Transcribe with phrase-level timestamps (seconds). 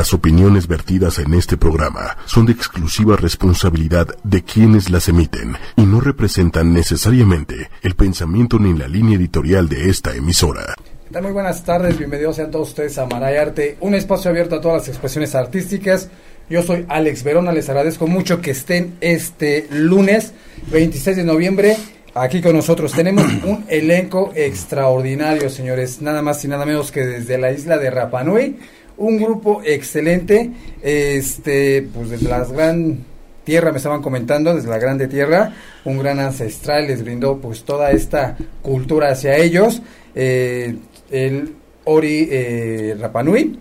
[0.00, 5.82] Las opiniones vertidas en este programa son de exclusiva responsabilidad de quienes las emiten y
[5.82, 10.74] no representan necesariamente el pensamiento ni la línea editorial de esta emisora.
[11.10, 14.78] Muy buenas tardes, bienvenidos a todos ustedes a Maray Arte, un espacio abierto a todas
[14.78, 16.08] las expresiones artísticas.
[16.48, 20.32] Yo soy Alex Verona, les agradezco mucho que estén este lunes
[20.72, 21.76] 26 de noviembre
[22.14, 22.92] aquí con nosotros.
[22.92, 27.90] Tenemos un elenco extraordinario, señores, nada más y nada menos que desde la isla de
[27.90, 28.56] Rapanui
[29.00, 30.50] un grupo excelente,
[30.82, 32.98] este, pues desde la gran
[33.44, 35.54] tierra me estaban comentando, desde la grande tierra,
[35.86, 39.80] un gran ancestral les brindó pues toda esta cultura hacia ellos,
[40.14, 40.76] eh,
[41.10, 43.58] el Ori eh, Rapanui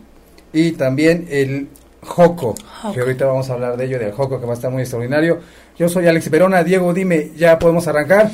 [0.52, 1.70] y también el
[2.02, 2.56] Joco,
[2.94, 5.40] que ahorita vamos a hablar de ello, del Joco que va a estar muy extraordinario.
[5.78, 8.30] Yo soy Alex Verona, Diego, dime, ¿ya podemos arrancar?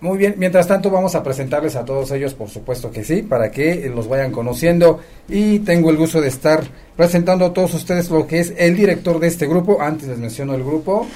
[0.00, 3.50] Muy bien, mientras tanto vamos a presentarles a todos ellos, por supuesto que sí, para
[3.50, 6.62] que los vayan conociendo y tengo el gusto de estar
[6.96, 9.82] presentando a todos ustedes lo que es el director de este grupo.
[9.82, 11.06] Antes les menciono el grupo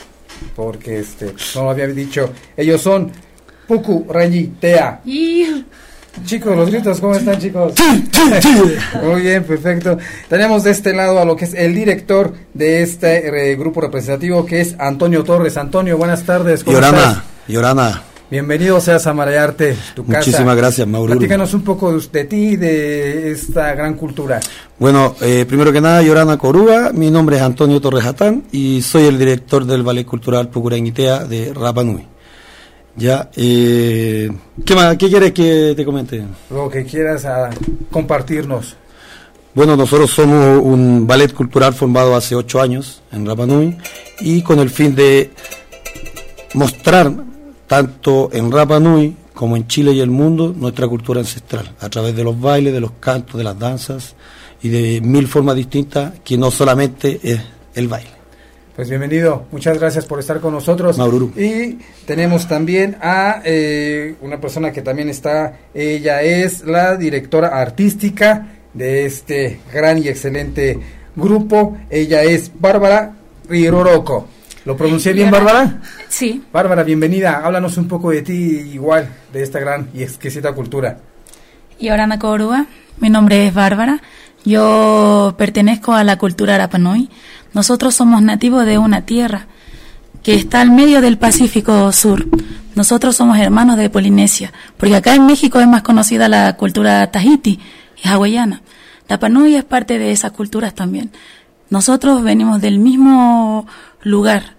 [0.57, 2.31] porque este no lo había dicho.
[2.57, 3.13] Ellos son
[3.69, 5.01] Puku, Rangi, Tea.
[6.25, 7.73] Chicos, los gritos, ¿cómo están chicos?
[9.03, 9.97] Muy bien, perfecto.
[10.29, 14.45] Tenemos de este lado a lo que es el director de este eh, grupo representativo,
[14.45, 15.57] que es Antonio Torres.
[15.57, 16.65] Antonio, buenas tardes.
[16.65, 18.03] ¿cómo Yorana, Yorana.
[18.33, 20.21] Bienvenido seas a Marayarte, tu casa.
[20.21, 21.13] Muchísimas gracias, Mauro.
[21.13, 24.41] Platícanos un poco de, ti y de esta gran cultura.
[24.79, 29.05] Bueno, eh, primero que nada, Yorana Corúa, mi nombre es Antonio Torres Atán y soy
[29.05, 32.09] el director del Ballet Cultural Pucurañitea de Rapa Nui.
[32.97, 34.31] Ya, eh,
[34.65, 36.25] ¿qué, más, ¿qué quieres que te comente?
[36.49, 37.51] Lo que quieras a
[37.91, 38.77] compartirnos.
[39.53, 43.77] Bueno, nosotros somos un ballet cultural formado hace ocho años en Rapa Nui
[44.21, 45.33] y con el fin de
[46.55, 47.13] mostrar
[47.73, 52.15] tanto en Rapa Nui como en Chile y el mundo, nuestra cultura ancestral, a través
[52.15, 54.15] de los bailes, de los cantos, de las danzas
[54.63, 57.41] y de mil formas distintas que no solamente es
[57.75, 58.11] el baile.
[58.77, 60.99] Pues bienvenido, muchas gracias por estar con nosotros.
[60.99, 61.33] Maururu.
[61.35, 68.49] Y tenemos también a eh, una persona que también está, ella es la directora artística
[68.75, 70.79] de este gran y excelente
[71.17, 73.17] grupo, ella es Bárbara
[73.49, 74.29] Riroroco.
[74.65, 75.81] ¿Lo pronuncié bien, Bárbara?
[76.09, 76.43] Sí.
[76.53, 77.43] Bárbara, bienvenida.
[77.45, 80.99] Háblanos un poco de ti, igual, de esta gran y exquisita cultura.
[81.81, 82.67] Y ahora Corúa,
[82.99, 84.01] mi nombre es Bárbara.
[84.45, 87.11] Yo pertenezco a la cultura Arapanui.
[87.55, 89.47] Nosotros somos nativos de una tierra
[90.23, 92.27] que está al medio del Pacífico Sur.
[92.77, 97.59] Nosotros somos hermanos de Polinesia, porque acá en México es más conocida la cultura tahiti
[98.03, 98.63] y hawaiana.
[99.09, 101.11] Rapanui es parte de esas culturas también.
[101.69, 103.67] Nosotros venimos del mismo
[104.03, 104.57] lugar,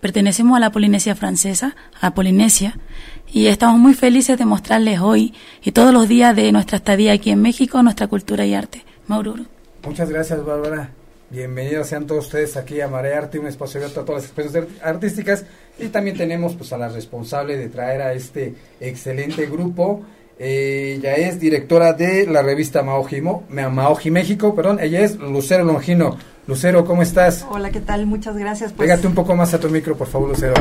[0.00, 2.78] pertenecemos a la Polinesia francesa, a Polinesia,
[3.26, 7.30] y estamos muy felices de mostrarles hoy y todos los días de nuestra estadía aquí
[7.30, 8.84] en México nuestra cultura y arte.
[9.06, 9.44] Maururo.
[9.84, 10.90] Muchas gracias, Bárbara.
[11.30, 14.70] Bienvenidos sean todos ustedes aquí a Mare Arte, un espacio abierto a todas las expresiones
[14.82, 15.44] artísticas.
[15.78, 20.04] Y también tenemos pues a la responsable de traer a este excelente grupo.
[20.46, 24.78] Eh, ella es directora de la revista Maoji México, perdón.
[24.78, 26.18] Ella es Lucero Longino.
[26.46, 27.46] Lucero, ¿cómo estás?
[27.48, 28.04] Hola, ¿qué tal?
[28.04, 28.74] Muchas gracias.
[28.74, 30.52] Pues, Pégate un poco más a tu micro, por favor, Lucero.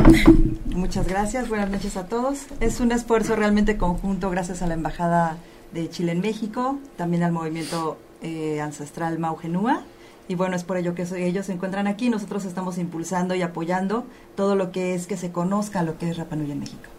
[0.67, 2.45] Muchas gracias, buenas noches a todos.
[2.61, 5.35] Es un esfuerzo realmente conjunto gracias a la Embajada
[5.73, 9.83] de Chile en México, también al movimiento eh, ancestral Maugenúa.
[10.29, 12.09] Y bueno, es por ello que ellos se encuentran aquí.
[12.09, 14.05] Nosotros estamos impulsando y apoyando
[14.37, 16.92] todo lo que es que se conozca lo que es Rapanui en México.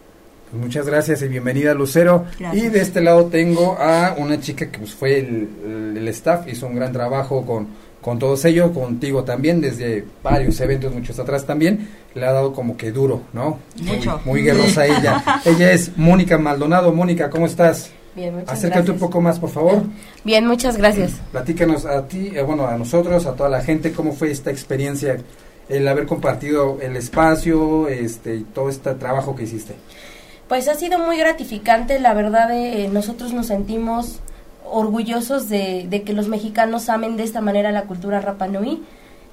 [0.55, 2.27] Pues muchas gracias y bienvenida Lucero.
[2.53, 6.67] Y de este lado tengo a una chica que pues, fue el, el staff, hizo
[6.67, 7.67] un gran trabajo con
[7.99, 12.77] con todos ellos, contigo también, desde varios eventos, muchos atrás también, le ha dado como
[12.77, 13.57] que duro, ¿no?
[13.81, 14.21] Mucho.
[14.23, 15.41] Muy, guerrosa ella.
[15.45, 16.93] ella es Mónica Maldonado.
[16.93, 17.89] Mónica, ¿cómo estás?
[18.15, 19.83] Bien, muchas Acércate un poco más, por favor.
[20.23, 21.13] Bien, muchas gracias.
[21.31, 25.17] Platícanos a ti, eh, bueno, a nosotros, a toda la gente, cómo fue esta experiencia,
[25.67, 29.73] el haber compartido el espacio, este, y todo este trabajo que hiciste.
[30.47, 34.19] Pues ha sido muy gratificante, la verdad, eh, nosotros nos sentimos
[34.69, 38.83] orgullosos de, que los mexicanos amen de esta manera la cultura Rapanui.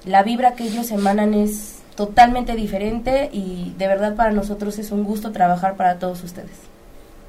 [0.05, 5.03] La vibra que ellos emanan es totalmente diferente y de verdad para nosotros es un
[5.03, 6.51] gusto trabajar para todos ustedes.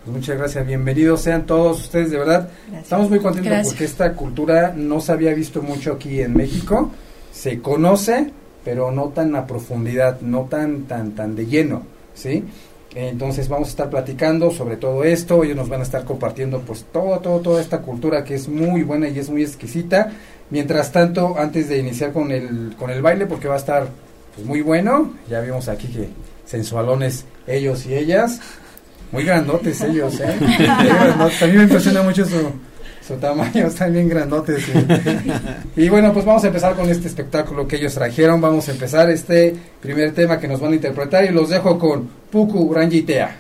[0.04, 2.48] Pues muchas gracias, bienvenidos sean todos ustedes, de verdad.
[2.74, 6.90] Estamos muy contentos porque esta cultura no se había visto mucho aquí en México.
[7.32, 8.30] Se conoce,
[8.64, 11.82] pero no tan a profundidad, no tan tan tan de lleno,
[12.14, 12.44] ¿sí?
[12.94, 16.84] Entonces vamos a estar platicando sobre todo esto, ellos nos van a estar compartiendo pues
[16.92, 20.12] todo, todo, toda esta cultura que es muy buena y es muy exquisita.
[20.50, 23.88] Mientras tanto, antes de iniciar con el, con el baile, porque va a estar
[24.34, 26.08] pues, muy bueno, ya vimos aquí que
[26.46, 28.40] sensualones ellos y ellas,
[29.10, 30.36] muy grandotes ellos, ¿eh?
[30.68, 32.50] A mí me impresiona mucho su,
[33.06, 34.64] su tamaño, están bien grandotes.
[35.76, 38.40] y bueno, pues vamos a empezar con este espectáculo que ellos trajeron.
[38.40, 42.08] Vamos a empezar este primer tema que nos van a interpretar y los dejo con
[42.34, 43.30] Puku Rangitea.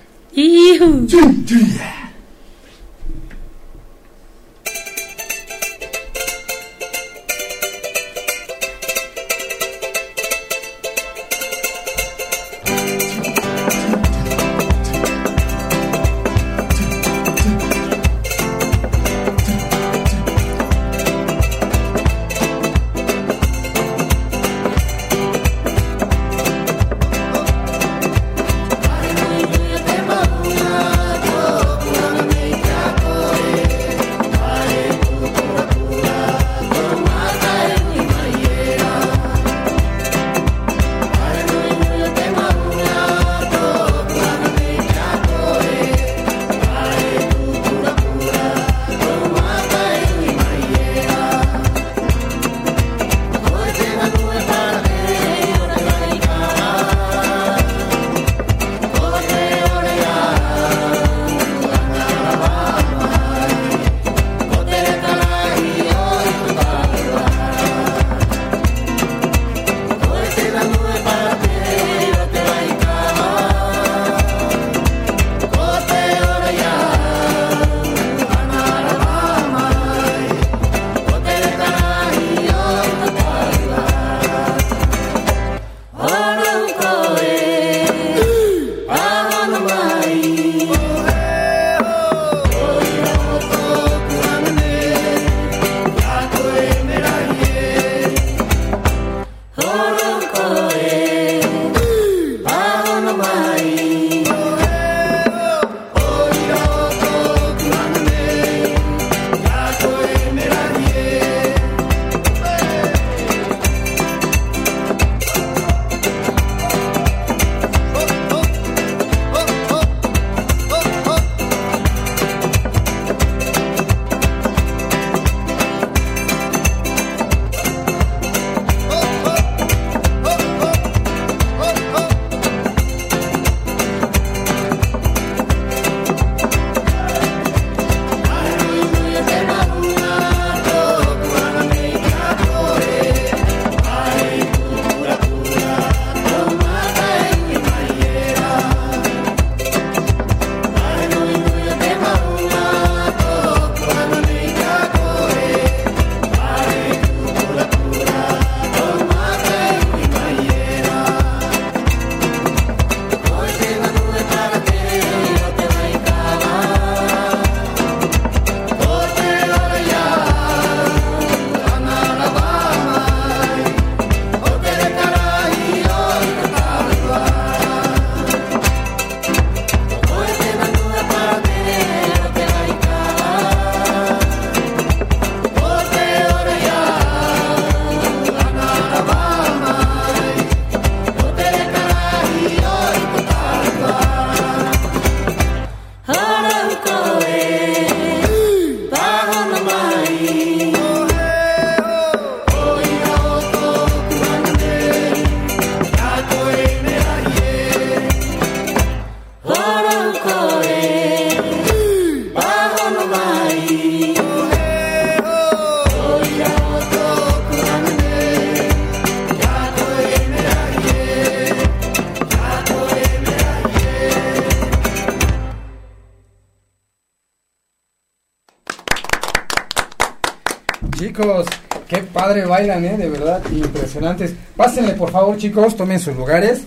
[232.54, 232.96] Bailan, ¿eh?
[232.96, 234.32] De verdad, impresionantes.
[234.56, 236.60] Pásenle, por favor, chicos, tomen sus lugares.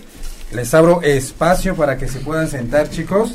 [0.52, 3.34] Les abro espacio para que se puedan sentar, chicos.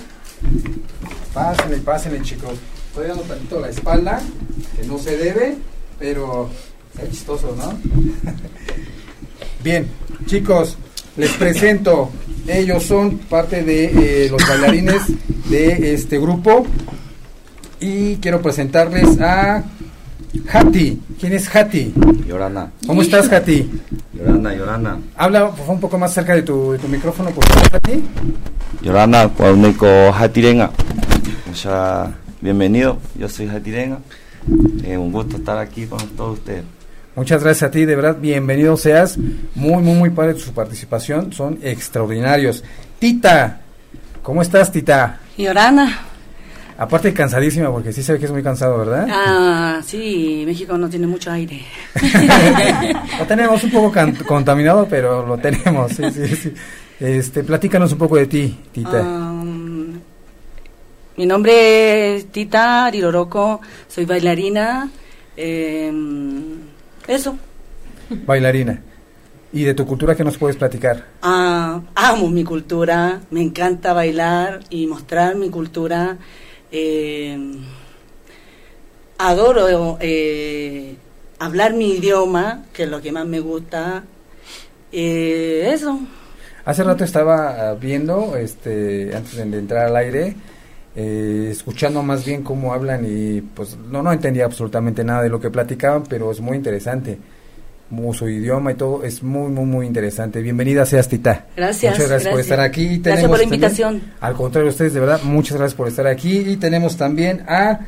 [1.34, 2.54] Pásenle, pásenle, chicos.
[2.90, 4.22] Estoy dando tantito la espalda,
[4.76, 5.56] que no se debe,
[5.98, 6.48] pero
[7.02, 7.74] es chistoso, ¿no?
[9.64, 9.88] Bien,
[10.28, 10.78] chicos,
[11.18, 12.12] les presento.
[12.48, 15.02] Ellos son parte de eh, los bailarines
[15.50, 16.68] de este grupo.
[17.80, 19.64] Y quiero presentarles a
[20.52, 21.02] Hati.
[21.24, 21.94] ¿Quién es Hati?
[22.28, 22.70] Yorana.
[22.86, 23.66] ¿Cómo estás, Hati?
[24.14, 25.00] Yorana, Yorana.
[25.16, 28.04] Habla por favor, un poco más cerca de tu, de tu micrófono, por favor, Hati.
[28.82, 30.72] Yorana, cuauneco Hatirenga.
[31.50, 32.12] O sea,
[32.42, 34.00] bienvenido, yo soy Hatirenga.
[34.84, 36.66] Eh, un gusto estar aquí con todos ustedes.
[37.16, 39.18] Muchas gracias a ti, de verdad, bienvenido seas.
[39.56, 42.66] Muy, muy, muy padre su participación, son extraordinarios.
[43.00, 43.62] Tita,
[44.22, 45.20] ¿cómo estás, Tita?
[45.38, 46.00] Yorana,
[46.78, 49.08] Aparte cansadísima, porque sí se ve que es muy cansado, ¿verdad?
[49.10, 51.62] Ah, sí, México no tiene mucho aire.
[53.20, 53.94] lo tenemos un poco
[54.26, 56.54] contaminado, pero lo tenemos, sí, sí, sí.
[57.00, 59.02] Este, platícanos un poco de ti, Tita.
[59.02, 60.00] Um,
[61.18, 64.90] mi nombre es Tita Riroroco, soy bailarina.
[65.36, 66.60] Em,
[67.08, 67.38] eso.
[68.26, 68.82] Bailarina.
[69.52, 71.06] ¿Y de tu cultura qué nos puedes platicar?
[71.22, 76.18] Ah, amo mi cultura, me encanta bailar y mostrar mi cultura.
[76.76, 77.60] Em,
[79.20, 80.96] adoro eh,
[81.38, 84.04] hablar mi idioma, que es lo que más me gusta.
[84.92, 86.00] Eh, eso.
[86.66, 90.36] Hace rato estaba ah, viendo, este, antes de entrar al aire,
[90.96, 95.40] eh, escuchando más bien cómo hablan y pues no, no entendía absolutamente nada de lo
[95.40, 97.20] que platicaban, pero es muy interesante.
[98.14, 100.42] Su idioma y todo es muy, muy, muy interesante.
[100.42, 101.48] Bienvenida seas, Tita.
[101.56, 101.94] Gracias.
[101.94, 102.98] Muchas gracias, por estar aquí.
[102.98, 104.02] gracias por la invitación.
[104.20, 106.40] al contrario, ustedes de verdad, muchas gracias por estar aquí.
[106.40, 107.80] Y tenemos también a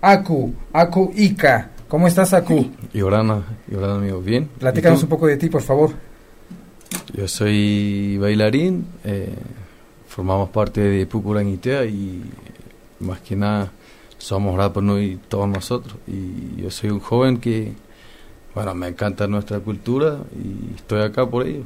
[0.00, 1.70] Aku, Aku Ika.
[1.88, 2.70] ¿Cómo estás, Aku?
[2.92, 4.48] Yorana, Yorana, amigo, bien.
[4.58, 5.90] Platícanos un poco de ti, por favor.
[7.14, 9.34] Yo soy bailarín, eh,
[10.08, 12.22] formamos parte de Pucuranguitea y
[13.00, 13.70] más que nada
[14.18, 14.58] somos
[15.00, 15.96] y todos nosotros.
[16.06, 17.72] Y yo soy un joven que,
[18.54, 21.62] bueno, me encanta nuestra cultura y estoy acá por ello.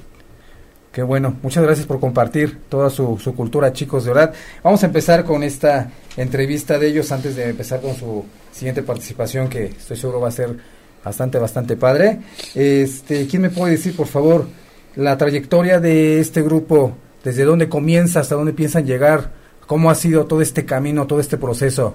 [0.93, 4.35] Qué bueno, muchas gracias por compartir toda su, su cultura, chicos, de verdad.
[4.63, 9.49] Vamos a empezar con esta entrevista de ellos antes de empezar con su siguiente participación,
[9.49, 10.57] que estoy seguro va a ser
[11.05, 12.21] bastante, bastante padre.
[12.55, 14.47] Este, ¿Quién me puede decir, por favor,
[14.95, 19.33] la trayectoria de este grupo, desde dónde comienza, hasta dónde piensan llegar,
[19.67, 21.95] cómo ha sido todo este camino, todo este proceso.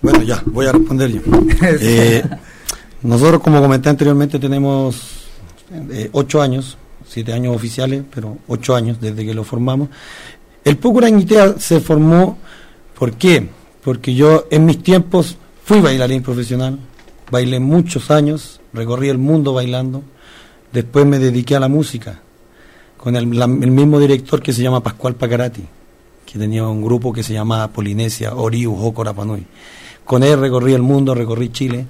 [0.00, 1.20] Bueno, ya, voy a responder yo.
[1.80, 2.22] Eh,
[3.02, 5.26] nosotros, como comenté anteriormente, tenemos
[5.90, 6.76] eh, ocho años,
[7.06, 9.88] siete años oficiales, pero ocho años desde que lo formamos.
[10.64, 12.38] El Pucurañitea se formó,
[12.98, 13.48] ¿por qué?
[13.82, 16.78] Porque yo en mis tiempos fui bailarín profesional,
[17.30, 20.02] bailé muchos años, recorrí el mundo bailando,
[20.72, 22.20] después me dediqué a la música,
[22.96, 25.64] con el, mismo director que se llama Pascual Pacarati,
[26.26, 29.46] que tenía un grupo que se llamaba Polinesia, Oriu, Jocorapanui.
[30.08, 31.84] Con él recorrí el mundo, recorrí Chile,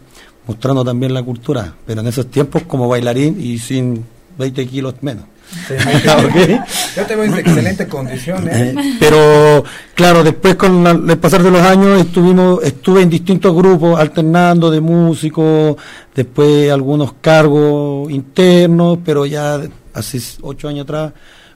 [0.48, 4.04] mostrando también la cultura, pero en esos tiempos como bailarín y sin
[4.37, 5.22] 20 kilos menos.
[6.96, 8.48] Yo te veo en excelente condición.
[8.48, 8.75] ¿eh?
[8.76, 9.62] Eh, pero
[9.94, 14.80] claro, después con el pasar de los años estuvimos, estuve en distintos grupos alternando de
[14.80, 15.76] músicos,
[16.12, 19.60] después algunos cargos internos, pero ya
[19.94, 21.12] hace ocho años atrás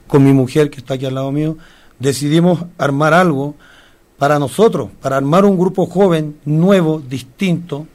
[0.07, 1.57] con mi mujer que está aquí al lado mío
[1.99, 3.55] decidimos armar algo
[4.23, 7.87] para nosotros, para armar un grupo joven, nuevo, distinto,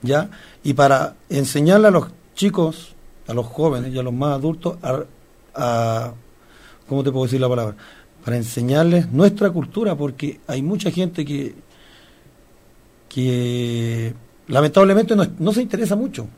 [0.00, 0.30] ya
[0.62, 2.94] y para enseñarle a los chicos
[3.26, 4.78] a los jóvenes y a los más adultos
[5.52, 6.12] a,
[6.88, 7.74] ¿cómo te puedo decir la palabra?
[8.24, 11.56] Para enseñarles nuestra cultura, porque hay mucha gente que,
[13.08, 14.14] que
[14.46, 16.28] lamentablemente no, se interesa mucho.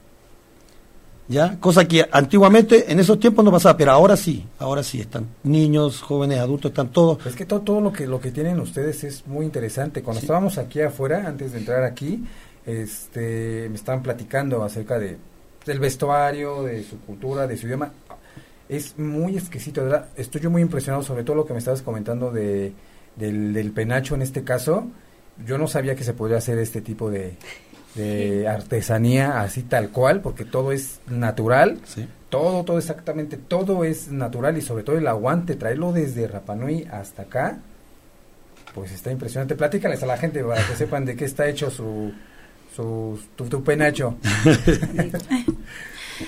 [1.28, 1.58] ¿Ya?
[1.60, 6.02] Cosa que antiguamente en esos tiempos no pasaba, pero ahora sí, ahora sí, están niños,
[6.02, 7.24] jóvenes, adultos, están todos.
[7.24, 10.02] Es que todo, todo lo que lo que tienen ustedes es muy interesante.
[10.02, 12.24] Cuando estábamos aquí afuera, antes de entrar aquí,
[12.66, 15.16] este, me estaban platicando acerca de
[15.64, 17.92] del vestuario, de su cultura, de su idioma.
[18.68, 20.08] Es muy exquisito, ¿verdad?
[20.16, 22.72] Estoy yo muy impresionado sobre todo lo que me estabas comentando de,
[23.16, 24.86] del, penacho en este caso.
[25.44, 27.34] Yo no sabía que se podía hacer este tipo de,
[28.48, 31.78] artesanía así tal cual, porque todo es natural.
[32.30, 37.22] Todo, todo exactamente, todo es natural y sobre todo el aguante, traerlo desde Rapanui hasta
[37.22, 37.58] acá,
[38.74, 39.54] pues está impresionante.
[39.54, 42.12] Platícales a la gente para que sepan de qué está hecho su,
[42.74, 44.16] su, tu, penacho.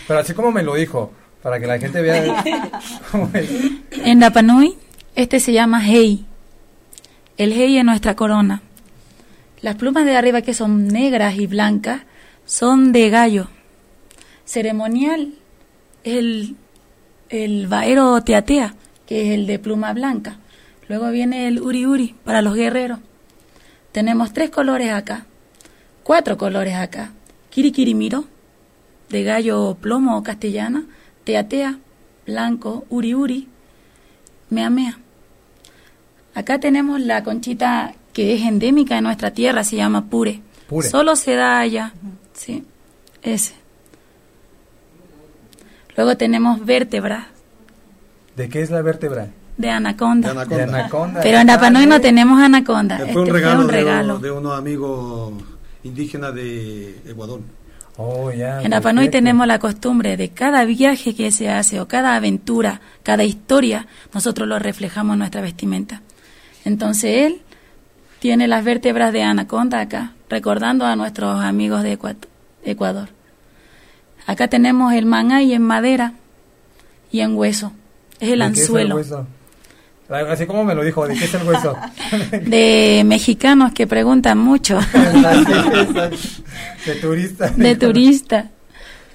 [0.06, 1.10] Pero así como me lo dijo,
[1.42, 2.44] para que la gente vea
[3.10, 3.48] cómo es.
[3.92, 4.76] En Rapanui,
[5.14, 6.26] este se llama Hei.
[7.38, 8.60] El Hei es nuestra corona.
[9.64, 12.02] Las plumas de arriba, que son negras y blancas,
[12.44, 13.48] son de gallo.
[14.44, 15.32] Ceremonial,
[16.04, 16.56] el,
[17.30, 18.74] el vaero teatea,
[19.06, 20.36] que es el de pluma blanca.
[20.86, 22.98] Luego viene el uri uri para los guerreros.
[23.90, 25.24] Tenemos tres colores acá
[26.02, 27.12] cuatro colores acá.
[27.48, 28.26] Kirikirimiro,
[29.08, 30.84] de gallo plomo castellana,
[31.24, 31.78] teatea,
[32.26, 33.48] blanco, uri uri,
[34.50, 34.98] mea mea.
[36.34, 40.40] Acá tenemos la conchita que es endémica de nuestra tierra, se llama pure.
[40.88, 41.92] Solo se da allá,
[42.32, 42.64] sí,
[43.22, 43.54] ese.
[45.96, 47.28] Luego tenemos vértebra.
[48.34, 49.28] ¿De qué es la vértebra?
[49.56, 50.32] De anaconda.
[50.44, 51.20] De anaconda.
[51.22, 52.98] Pero en Rapanui no tenemos anaconda.
[53.12, 54.18] Fue, un regalo, un regalo.
[54.18, 55.34] De, unos amigos
[55.84, 57.40] indígena de Ecuador.
[57.96, 62.80] Oh, en Rapanui tenemos la costumbre de cada viaje que se hace o cada aventura,
[63.04, 66.02] cada historia, nosotros lo reflejamos en nuestra vestimenta.
[66.64, 67.42] Entonces él
[68.24, 71.98] tiene las vértebras de anaconda acá, recordando a nuestros amigos de
[72.64, 73.10] Ecuador.
[74.24, 76.14] Acá tenemos el mangay en madera
[77.12, 77.72] y en hueso.
[78.20, 78.98] Es el anzuelo.
[80.08, 81.76] Así como me lo dijo, ¿de qué es el hueso?
[82.46, 84.78] de mexicanos que preguntan mucho.
[86.86, 87.50] de turista.
[87.50, 88.50] De turista.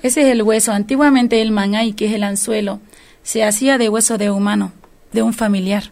[0.04, 0.72] Ese es el hueso.
[0.72, 2.80] Antiguamente el mangay, que es el anzuelo,
[3.24, 4.72] se hacía de hueso de humano,
[5.14, 5.86] de un familiar.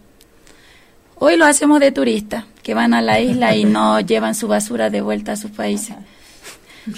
[1.16, 4.90] Hoy lo hacemos de turistas, que van a la isla y no llevan su basura
[4.90, 5.96] de vuelta a sus países.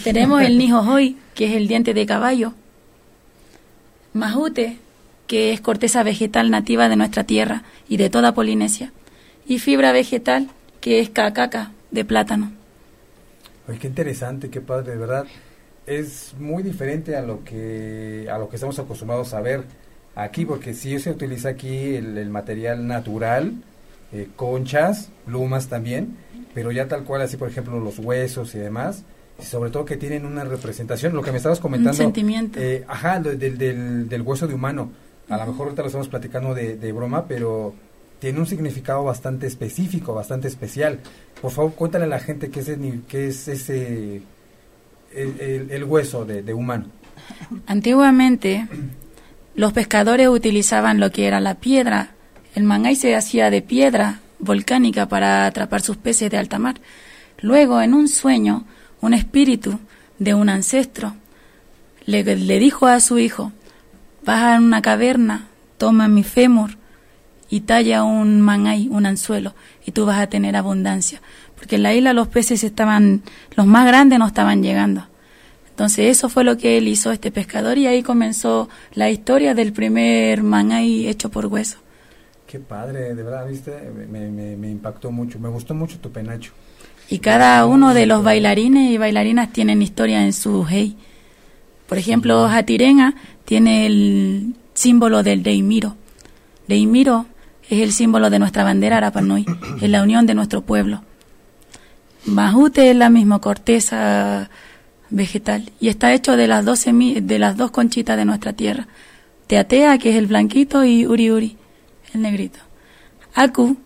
[0.03, 2.53] Tenemos el nijo hoy, que es el diente de caballo.
[4.13, 4.79] Majute,
[5.27, 8.91] que es corteza vegetal nativa de nuestra tierra y de toda Polinesia.
[9.45, 10.49] Y fibra vegetal,
[10.81, 12.51] que es cacaca de plátano.
[13.67, 15.27] Ay, qué interesante, qué padre, de verdad.
[15.85, 19.65] Es muy diferente a lo que a lo que estamos acostumbrados a ver
[20.15, 23.53] aquí, porque sí se utiliza aquí el, material natural,
[24.11, 26.17] eh, conchas, plumas también,
[26.53, 29.03] pero ya tal cual, así por ejemplo los huesos y demás,
[29.41, 31.91] sobre todo que tienen una representación, lo que me estabas comentando.
[31.91, 32.59] Un sentimiento.
[32.59, 34.91] Eh, ajá, del, del, del, hueso de humano.
[35.29, 37.75] A lo mejor ahorita lo estamos platicando de, de, broma, pero
[38.19, 40.99] tiene un significado bastante específico, bastante especial.
[41.41, 42.71] Por favor, cuéntale a la gente qué es,
[43.07, 44.21] qué es ese,
[45.13, 46.87] el, el, hueso de, de humano.
[47.67, 48.67] Antiguamente,
[49.55, 52.15] los pescadores utilizaban lo que era la piedra.
[52.55, 56.75] El mangay se hacía de piedra volcánica para atrapar sus peces de alta mar.
[57.39, 58.65] Luego, en un sueño,
[59.01, 59.79] un espíritu
[60.17, 61.15] de un ancestro,
[62.05, 63.51] le, dijo a su hijo,
[64.25, 66.71] baja a una caverna, toma mi fémur
[67.49, 69.53] y talla un mangay, un anzuelo,
[69.85, 71.21] y tú vas a tener abundancia.
[71.55, 73.21] Porque en la isla los peces estaban,
[73.55, 75.07] los más grandes no estaban llegando.
[75.69, 79.71] Entonces eso fue lo que él hizo, este pescador, y ahí comenzó la historia del
[79.71, 81.77] primer mangay hecho por hueso.
[82.49, 86.51] Qué padre, de verdad, viste, me, me, me impactó mucho, me gustó mucho tu penacho.
[87.07, 90.97] Y cada uno de los bailarines y bailarinas tienen historia en su hey.
[91.87, 93.13] Por ejemplo, Jatirenga
[93.45, 95.95] tiene el símbolo del Deimiro.
[96.67, 97.27] Deimiro
[97.69, 99.45] es el símbolo de nuestra bandera Arapanui,
[99.81, 101.03] es la unión de nuestro pueblo.
[102.25, 104.49] Majute es la misma corteza
[105.11, 108.87] vegetal y está hecho de las dos de las dos conchitas de nuestra tierra.
[109.45, 111.58] Teatea, que es el blanquito, y Uri Uri,
[112.13, 112.59] el negrito.
[113.35, 113.77] Aku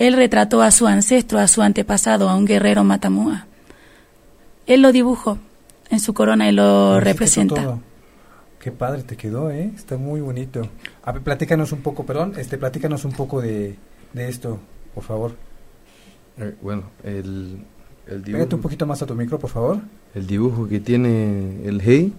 [0.00, 3.46] él retrató a su ancestro, a su antepasado, a un guerrero matamua.
[4.66, 5.36] Él lo dibujó
[5.90, 7.78] en su corona y lo representa.
[8.58, 9.70] Qué padre te quedó, ¿eh?
[9.76, 10.62] Está muy bonito.
[11.02, 13.76] A ver, platícanos un poco, perdón, este, platícanos un poco de,
[14.14, 14.58] esto,
[14.94, 15.32] por favor.
[16.38, 17.62] Eh, bueno, el,
[18.06, 18.38] el dibujo...
[18.38, 19.80] Pégate un poquito más a tu micro, por favor.
[20.14, 22.10] El dibujo que tiene el Hei,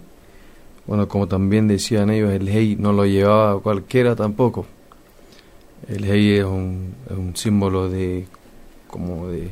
[0.86, 4.68] bueno, como también decían ellos, el Hei no lo llevaba cualquiera tampoco.
[5.88, 6.94] El Hei es un,
[7.36, 8.28] símbolo de
[8.88, 9.50] como de,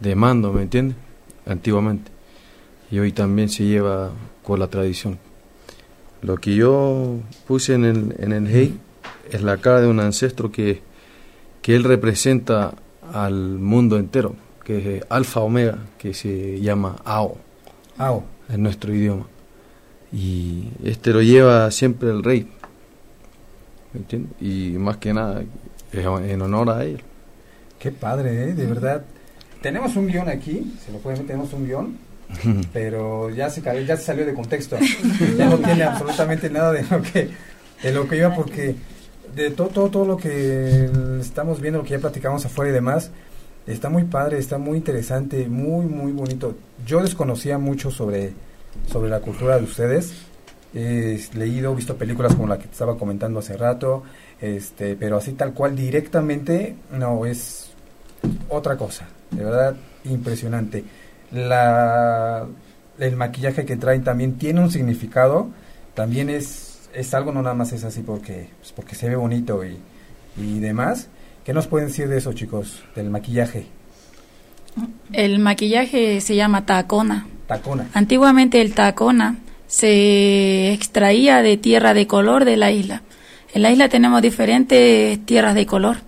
[0.00, 0.96] de mando, ¿me entiendes?
[1.46, 2.10] Antiguamente.
[2.90, 4.10] Y hoy también se lleva
[4.42, 5.18] con la tradición.
[6.22, 8.78] Lo que yo puse en el, en el Hei
[9.30, 10.82] es la cara de un ancestro que,
[11.62, 12.74] que él representa
[13.12, 17.38] al mundo entero, que es Alfa Omega, que se llama Ao.
[17.96, 18.24] Ao.
[18.48, 19.26] En nuestro idioma.
[20.12, 22.48] Y este lo lleva siempre el rey,
[24.40, 25.42] y más que nada,
[25.92, 27.02] en honor a él.
[27.78, 28.54] Qué padre, ¿eh?
[28.54, 29.02] de verdad.
[29.62, 31.98] Tenemos un guion aquí, se lo pueden ver, tenemos un guion,
[32.72, 34.76] pero ya se, ya se salió de contexto.
[35.38, 37.30] ya no tiene absolutamente nada de lo que,
[37.82, 38.74] de lo que iba, porque
[39.34, 40.88] de todo, todo, todo lo que
[41.20, 43.10] estamos viendo, lo que ya platicamos afuera y demás,
[43.66, 46.54] está muy padre, está muy interesante, muy, muy bonito.
[46.86, 48.32] Yo desconocía mucho sobre,
[48.90, 50.29] sobre la cultura de ustedes
[50.74, 54.04] he leído, visto películas como la que te estaba comentando hace rato,
[54.40, 57.72] este, pero así tal cual directamente, no, es
[58.48, 60.84] otra cosa, de verdad impresionante.
[61.32, 62.46] La,
[62.98, 65.48] el maquillaje que traen también tiene un significado,
[65.94, 69.64] también es, es algo, no nada más es así porque, pues porque se ve bonito
[69.64, 69.78] y,
[70.36, 71.08] y demás.
[71.44, 73.66] ¿Qué nos pueden decir de eso, chicos, del maquillaje?
[75.12, 77.26] El maquillaje se llama tacona.
[77.46, 77.88] Tacona.
[77.94, 79.36] Antiguamente el tacona
[79.70, 83.02] se extraía de tierra de color de la isla.
[83.54, 85.98] En la isla tenemos diferentes tierras de color.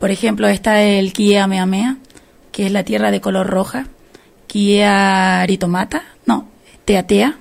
[0.00, 1.98] Por ejemplo, está el Kiea Meamea,
[2.50, 3.86] que es la tierra de color roja.
[4.48, 6.48] Kiea Aritomata, no,
[6.84, 7.36] Teatea.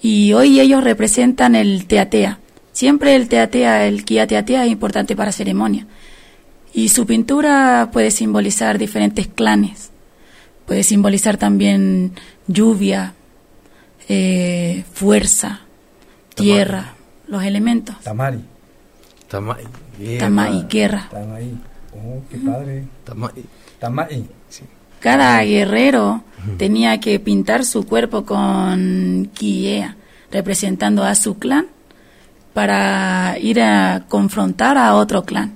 [0.00, 2.38] Y hoy ellos representan el Teatea.
[2.70, 5.88] Siempre el Teatea, el Kia Teatea es importante para ceremonia.
[6.72, 9.90] Y su pintura puede simbolizar diferentes clanes.
[10.64, 12.12] Puede simbolizar también
[12.46, 13.14] lluvia,
[14.12, 15.60] eh, fuerza,
[16.34, 16.94] tierra,
[17.28, 17.94] los elementos.
[18.00, 18.40] Tamari.
[19.28, 19.64] Tamay.
[20.18, 21.08] Tamay, guerra.
[21.08, 21.54] Tamay.
[21.94, 22.84] Oh, qué padre.
[23.78, 24.26] Tamay.
[24.48, 24.64] Sí.
[24.98, 26.24] Cada guerrero
[26.58, 29.94] tenía que pintar su cuerpo con Kiea,
[30.32, 31.68] representando a su clan,
[32.52, 35.52] para ir a confrontar a otro clan.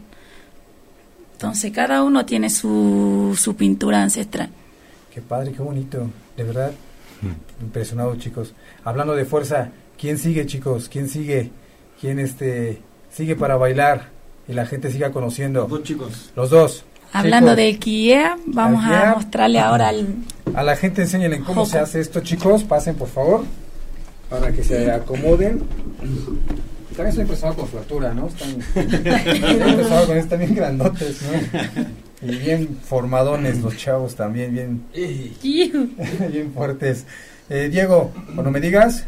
[1.32, 4.48] Entonces cada uno tiene su, su pintura ancestral.
[5.12, 6.08] Qué padre, qué bonito.
[6.36, 6.72] De verdad,
[7.64, 8.55] impresionado chicos.
[8.85, 10.88] Hablando de fuerza, ¿quién sigue chicos?
[10.88, 11.50] ¿Quién sigue?
[12.00, 14.11] ¿Quién este sigue para bailar
[14.48, 15.62] y la gente siga conociendo?
[15.62, 16.33] Los dos chicos.
[16.37, 16.85] Los dos.
[17.12, 20.09] Hablando Chicos, de Kiea, vamos a mostrarle ahora al...
[20.53, 21.66] A la gente enséñenle cómo Joco.
[21.66, 22.64] se hace esto, chicos.
[22.64, 23.44] Pasen, por favor,
[24.29, 25.62] para que se acomoden.
[26.88, 28.27] También estoy impresionado con su altura, ¿no?
[28.27, 32.29] Están, estoy impresionado con están bien grandotes, ¿no?
[32.29, 34.83] Y bien formadones los chavos también, bien,
[35.42, 37.05] bien fuertes.
[37.50, 39.04] Eh, Diego, cuando me digas,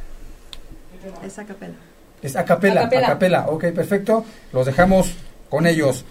[1.24, 1.74] Es a capela.
[2.22, 3.06] es a capela, A a capela.
[3.06, 3.46] capela.
[3.48, 4.24] Ok, perfecto.
[4.52, 5.12] Los dejamos
[5.48, 6.04] con ellos.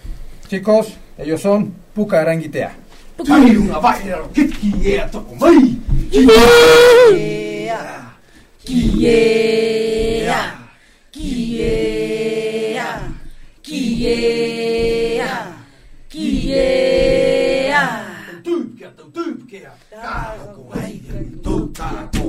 [0.48, 2.74] Chicos, ellos son Puca Aranguitea.
[16.10, 17.25] Kiea.
[19.16, 20.96] tūpukea Ka hako hei
[21.46, 22.26] tō tāko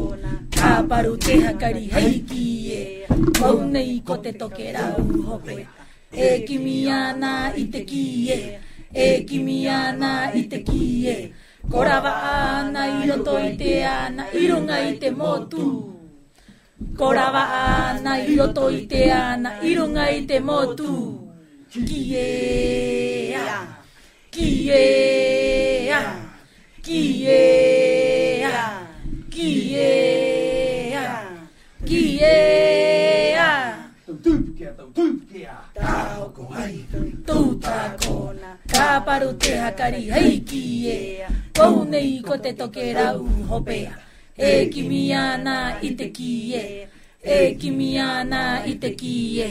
[0.56, 2.44] Ka paru te hakari hei ki
[2.74, 2.82] e.
[3.40, 5.56] Mau nei ko te toke rau hope.
[6.12, 8.04] E kimi ana i te ki
[8.36, 8.38] e.
[9.06, 11.16] E kimi ana i te ki e
[11.70, 15.66] Korawa ana i roto i te ana I runga i te motu.
[16.96, 20.92] Korawa ana i roto i te ana I runga i te motu.
[21.70, 22.28] Ki e
[23.34, 23.56] Ki e
[24.30, 25.35] Ki e
[26.86, 28.86] Kiea,
[29.30, 31.04] kiea,
[31.84, 33.48] kiea.
[34.06, 36.84] Tūpikea, tūpikea, tāo ko ai,
[37.26, 41.26] tū tā kona, Ka paru te hakari, hei kiea,
[41.58, 43.98] kou nei ko te toke rau hopea,
[44.38, 46.86] e kimi ana i te kiea,
[47.18, 49.50] e kimi ana i te kiea,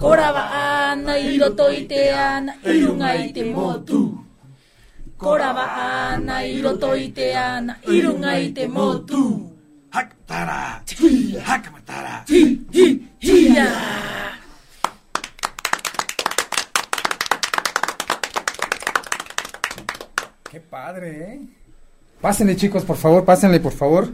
[0.00, 4.29] kora wa ana i roto i te ana, i runga i te motu.
[5.20, 9.50] Korabaana irotoiteana Irunga ite motu
[9.92, 10.82] Hakatara.
[11.44, 12.24] Hakamatara.
[12.28, 13.66] Hi, hi, hiya.
[20.50, 21.40] Qué padre, ¿eh?
[22.20, 24.08] Pásenle, chicos, por favor, pásenle, por favor.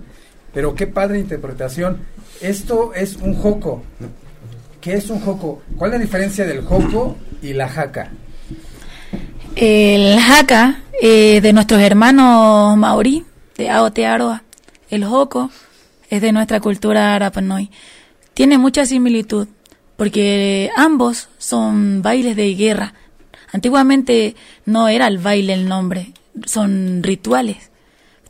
[0.54, 2.00] Pero qué padre interpretación.
[2.40, 3.82] Esto es un joco.
[4.80, 5.62] ¿Qué es un joco?
[5.76, 8.10] ¿Cuál es la diferencia del joco y la jaca?
[9.56, 13.24] El haka eh, de nuestros hermanos maorí,
[13.56, 14.42] de Aotearoa.
[14.90, 15.50] El joko
[16.10, 17.70] es de nuestra cultura arapanoi.
[18.34, 19.48] Tiene mucha similitud
[19.96, 22.92] porque ambos son bailes de guerra.
[23.52, 26.12] Antiguamente no era el baile el nombre,
[26.44, 27.70] son rituales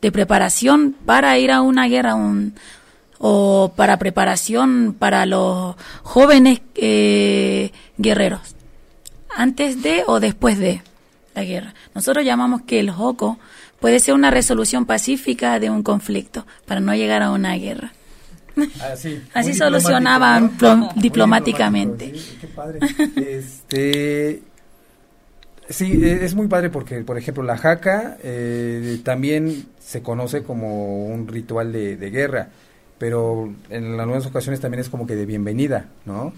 [0.01, 2.53] de preparación para ir a una guerra un-
[3.19, 8.55] o para preparación para los jóvenes eh, guerreros
[9.35, 10.81] antes de o después de
[11.37, 11.73] la guerra.
[11.93, 13.37] Nosotros llamamos que el joco
[13.79, 17.93] puede ser una resolución pacífica de un conflicto para no llegar a una guerra.
[18.91, 20.57] Así, Así solucionaban
[20.95, 22.11] diplomáticamente.
[22.15, 22.79] sí, qué padre.
[23.15, 24.41] Este,
[25.69, 31.05] sí, e- es muy padre porque, por ejemplo, la jaca eh, también se conoce como
[31.05, 32.49] un ritual de, de guerra,
[32.97, 36.33] pero en algunas ocasiones también es como que de bienvenida, ¿no?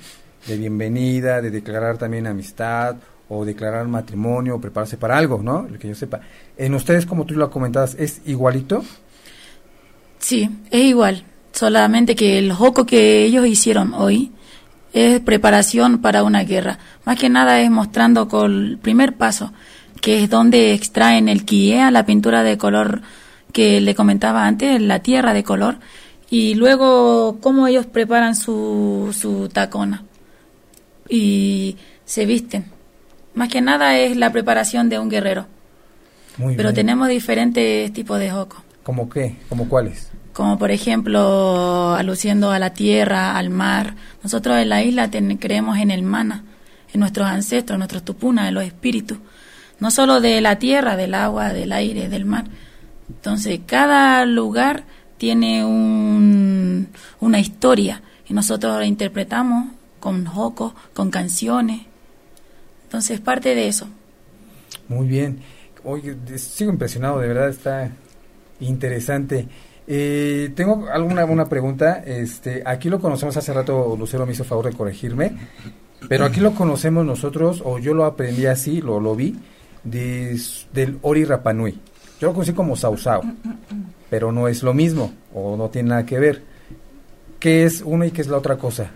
[0.46, 2.98] De bienvenida, de declarar también amistad
[3.30, 5.68] o declarar matrimonio o prepararse para algo, ¿no?
[5.70, 6.20] Lo que yo sepa.
[6.58, 8.84] En ustedes, como tú lo comentabas, ¿es igualito?
[10.18, 11.24] Sí, es igual.
[11.54, 14.32] Solamente que el joco que ellos hicieron hoy
[14.94, 16.80] es preparación para una guerra.
[17.06, 19.54] Más que nada es mostrando con el primer paso,
[20.02, 23.02] que es donde extraen el quiea, la pintura de color
[23.54, 25.78] que le comentaba antes, la tierra de color,
[26.30, 30.04] y luego cómo ellos preparan su, su tacona
[31.10, 32.79] y se visten.
[33.34, 35.46] Más que nada es la preparación de un guerrero.
[36.38, 36.76] Muy Pero bien.
[36.76, 39.36] tenemos diferentes tipos de joco ¿Cómo qué?
[39.50, 40.10] ¿Cómo cuáles?
[40.32, 43.96] como por ejemplo aluciendo a la tierra, al mar.
[44.24, 46.46] Nosotros en la isla ten- creemos en el mana,
[46.94, 49.18] en nuestros ancestros, en nuestros tupunas, en los espíritus,
[49.80, 52.46] no solo de la tierra, del agua, del aire, del mar.
[53.10, 54.84] Entonces, cada lugar
[55.18, 56.88] tiene un,
[57.20, 61.82] una historia y nosotros la interpretamos con jocos, con canciones.
[62.90, 63.88] Entonces, parte de eso.
[64.88, 65.42] Muy bien.
[65.84, 67.92] Oye, de- sigo impresionado, de verdad está
[68.60, 69.48] interesante.
[69.86, 72.02] Eh, tengo alguna una pregunta.
[72.04, 75.38] Este, aquí lo conocemos hace rato, Lucero me hizo favor de corregirme.
[76.08, 79.36] Pero aquí lo conocemos nosotros, o yo lo aprendí así, lo, lo vi,
[79.84, 81.80] del Ori Rapanui.
[82.20, 83.22] Yo lo conocí como Sausao,
[84.10, 86.42] pero no es lo mismo, o no tiene nada que ver.
[87.40, 88.90] ¿Qué es uno y qué es la otra cosa?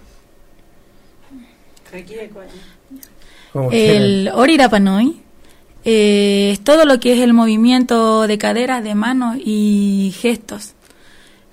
[3.72, 5.22] El Ori Rapanui
[5.86, 10.74] eh, es todo lo que es el movimiento de caderas, de manos y gestos.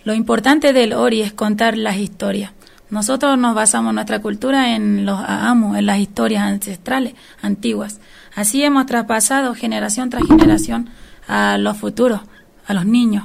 [0.05, 2.53] Lo importante del Ori es contar las historias.
[2.89, 8.01] Nosotros nos basamos nuestra cultura en los amos, en las historias ancestrales, antiguas.
[8.35, 10.89] Así hemos traspasado generación tras generación
[11.29, 12.21] a los futuros,
[12.67, 13.25] a los niños.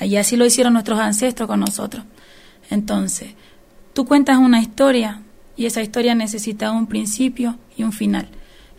[0.00, 2.04] Y así lo hicieron nuestros ancestros con nosotros.
[2.70, 3.34] Entonces,
[3.92, 5.20] tú cuentas una historia
[5.56, 8.28] y esa historia necesita un principio y un final.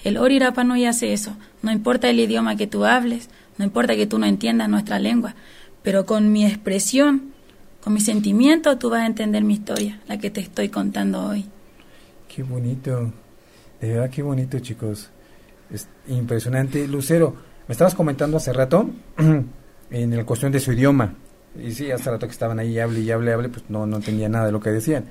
[0.04, 1.36] El Ori Rapanui hace eso.
[1.62, 5.36] No importa el idioma que tú hables, no importa que tú no entiendas nuestra lengua,
[5.82, 7.34] pero con mi expresión,
[7.84, 11.46] con mi sentimiento, tú vas a entender mi historia, la que te estoy contando hoy.
[12.28, 13.12] Qué bonito.
[13.80, 15.10] De verdad, qué bonito, chicos.
[15.72, 16.88] Es impresionante.
[16.88, 17.36] Lucero,
[17.68, 18.90] me estabas comentando hace rato
[19.90, 21.16] en la cuestión de su idioma.
[21.64, 24.28] Y sí, hace rato que estaban ahí, hable y hable, hable, pues no, no entendía
[24.28, 25.06] nada de lo que decían.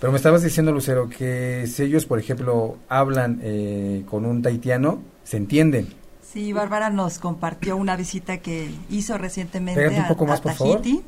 [0.00, 5.00] Pero me estabas diciendo, Lucero, que si ellos, por ejemplo, hablan eh, con un taitiano,
[5.24, 5.88] se entienden.
[6.22, 11.02] Sí, Bárbara nos compartió una visita que hizo recientemente a, Tahiti.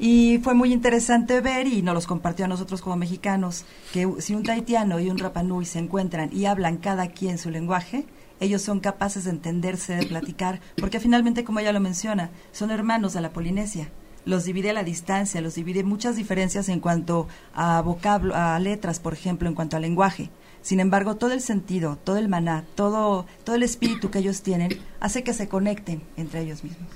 [0.00, 4.34] Y fue muy interesante ver, y nos los compartió a nosotros como mexicanos, que si
[4.34, 8.06] un taitiano y un rapanui se encuentran y hablan cada quien su lenguaje,
[8.40, 13.12] ellos son capaces de entenderse, de platicar, porque finalmente, como ella lo menciona, son hermanos
[13.12, 13.90] de la Polinesia
[14.26, 18.98] los divide a la distancia, los divide muchas diferencias en cuanto a vocablo, a letras,
[18.98, 20.30] por ejemplo, en cuanto al lenguaje.
[20.60, 24.80] Sin embargo, todo el sentido, todo el maná, todo, todo el espíritu que ellos tienen
[24.98, 26.88] hace que se conecten entre ellos mismos.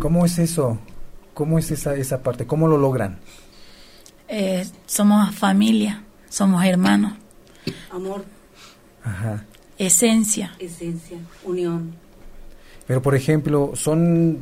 [0.00, 0.78] ¿Cómo es eso?
[1.32, 2.44] ¿Cómo es esa, esa parte?
[2.44, 3.18] ¿Cómo lo logran?
[4.26, 7.12] Eh, somos familia, somos hermanos.
[7.92, 8.24] Amor.
[9.04, 9.44] Ajá.
[9.78, 10.56] Esencia.
[10.58, 11.94] Esencia, unión.
[12.86, 14.38] Pero, por ejemplo, son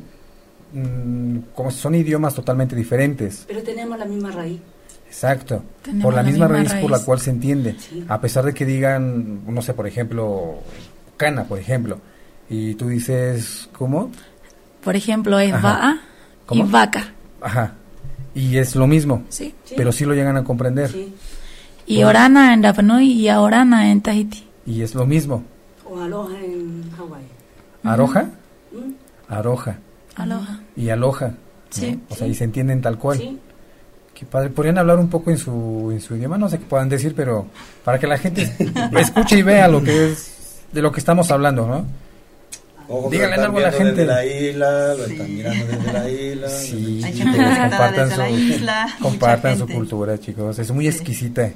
[0.73, 3.45] Mm, como son idiomas totalmente diferentes.
[3.47, 4.61] Pero tenemos la misma raíz.
[5.07, 5.63] Exacto,
[6.01, 7.77] por la, misma, raíz, por la cual se entiende.
[8.09, 10.55] A pesar de que digan, no sé, por ejemplo,
[11.19, 12.01] cana, por ejemplo,
[12.49, 14.11] y tú dices, ¿cómo?
[14.83, 16.01] Por ejemplo, es va'a
[16.51, 17.13] y vaca.
[17.43, 17.75] Ajá,
[18.35, 19.55] y es lo mismo, sí.
[19.77, 20.91] pero sí lo llegan a comprender.
[21.85, 24.49] Y orana en Rapanui y orana en Tahiti.
[24.65, 25.45] Y es lo mismo.
[25.85, 27.25] O aloha en Hawái.
[27.85, 28.31] ¿Aroja?
[29.29, 29.79] Aroja.
[30.17, 30.61] Aloha.
[30.77, 31.35] Y aloja.
[31.71, 32.01] Sí.
[32.09, 33.19] O sea, y se entienden tal cual.
[33.19, 33.39] Sí.
[34.15, 34.51] Qué padre.
[34.51, 37.47] Podrían hablar un poco en su, en su idioma, no sé qué puedan decir, pero
[37.85, 38.53] para que la gente
[38.99, 41.87] escuche y vea lo que es, de lo que estamos hablando, ¿no?
[43.11, 44.05] Díganle algo a la gente.
[44.05, 46.49] Desde la isla, lo están mirando desde la isla.
[46.51, 50.59] Sí, compartan, su, la isla, compartan su cultura, chicos.
[50.59, 51.51] Es muy exquisita.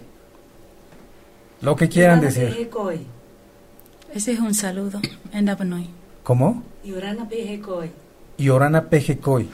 [1.60, 2.68] Lo que quieran decir.
[4.14, 5.00] Ese es un saludo
[5.32, 5.86] en.
[6.22, 6.62] ¿Cómo?
[8.38, 9.49] Y Orana Pejecoy.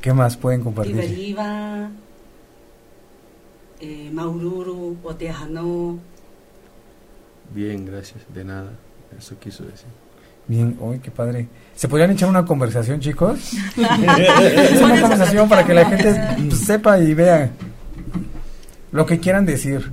[0.00, 0.96] ¿Qué más pueden compartir?
[0.96, 1.90] Iberiba,
[3.80, 5.98] eh, Maururu, Oteajano.
[7.52, 8.72] Bien, gracias, de nada.
[9.18, 9.88] Eso quiso decir.
[10.48, 11.48] Bien, hoy qué padre.
[11.74, 13.52] ¿Se podrían echar una conversación, chicos?
[13.76, 17.50] es una conversación para que la gente pues, sepa y vea
[18.92, 19.90] lo que quieran decir.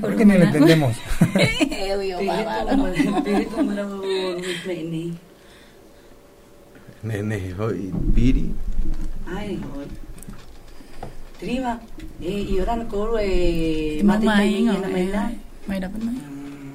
[0.00, 0.96] Porque ni lo entendemos.
[7.02, 8.52] Nene hoy piri.
[9.24, 9.88] Ai hoy.
[11.40, 11.80] Trima
[12.20, 15.22] e ioran ko e mate tai na maila.
[15.64, 16.18] Maira pnoi.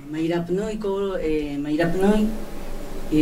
[0.10, 2.26] Maira pnoi ko e maira pnoi.
[3.14, 3.22] E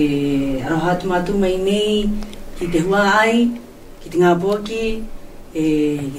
[0.64, 2.08] arohat matu mai nei
[2.56, 3.52] ki te hua ai
[4.00, 5.04] ki te ngā poki
[5.52, 5.64] e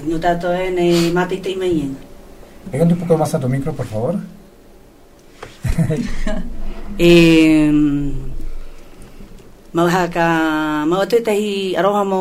[0.05, 1.97] no tato e nei mate tai mai en.
[2.71, 4.21] Pégate un poco más a tu micro, por favor.
[6.99, 7.73] eh,
[9.75, 10.27] mau ha ka
[10.87, 12.21] mau te tahi aroha mo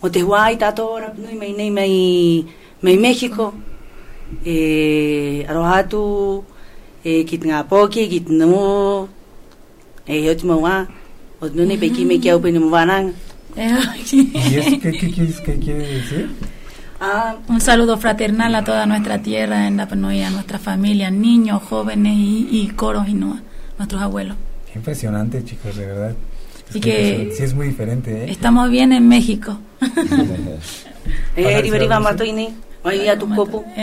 [0.00, 1.94] mo te huai tato ora nui mai nei mai
[2.82, 3.44] mai Mexico
[4.44, 6.02] e aroha tu
[7.02, 9.08] e ki ngā poki ki no
[10.06, 10.60] e yo te mau
[11.40, 13.14] o nune pe ki me ki au pe ni mwanang
[13.56, 16.30] ¿Y eso qué, qué, qué, qué quiere decir?
[17.00, 21.62] Ah, un saludo fraternal a toda nuestra tierra en la Penoya, a nuestra familia, niños,
[21.62, 23.40] jóvenes y, y coros y no,
[23.78, 24.36] nuestros abuelos.
[24.74, 26.14] Impresionante, chicos, de verdad.
[26.70, 28.30] Es y que sí es muy diferente, ¿eh?
[28.30, 29.58] Estamos bien en México.
[31.36, 32.54] eh, Riberiba Martoini,
[32.84, 33.64] ahí a tu copo.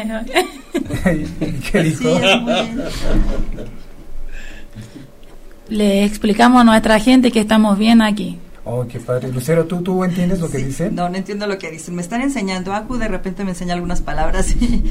[1.71, 2.09] ¿Qué dijo?
[5.67, 8.39] Le explicamos a nuestra gente que estamos bien aquí.
[8.63, 9.33] Oh, qué padre.
[9.33, 10.95] Lucero, ¿tú, ¿tú entiendes lo que dicen?
[10.95, 11.95] No, no entiendo lo que dicen.
[11.95, 12.73] Me están enseñando.
[12.73, 14.83] Aku de repente me enseña algunas palabras y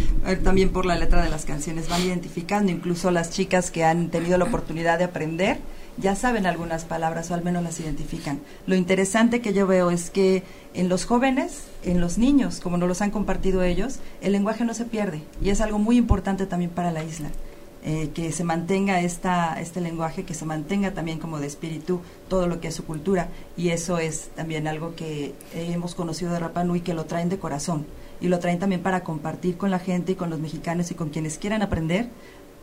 [0.44, 2.70] también por la letra de las canciones van identificando.
[2.70, 5.58] Incluso las chicas que han tenido la oportunidad de aprender
[5.98, 8.40] ya saben algunas palabras o al menos las identifican.
[8.66, 10.42] Lo interesante que yo veo es que
[10.74, 14.74] en los jóvenes, en los niños, como nos los han compartido ellos, el lenguaje no
[14.74, 17.30] se pierde y es algo muy importante también para la isla.
[17.88, 22.60] Eh, que se mantenga este lenguaje, que se mantenga también como de espíritu todo lo
[22.60, 23.28] que es su cultura.
[23.56, 27.38] Y eso es también algo que hemos conocido de Rapa Nui, que lo traen de
[27.38, 27.86] corazón.
[28.20, 31.10] Y lo traen también para compartir con la gente y con los mexicanos y con
[31.10, 32.08] quienes quieran aprender,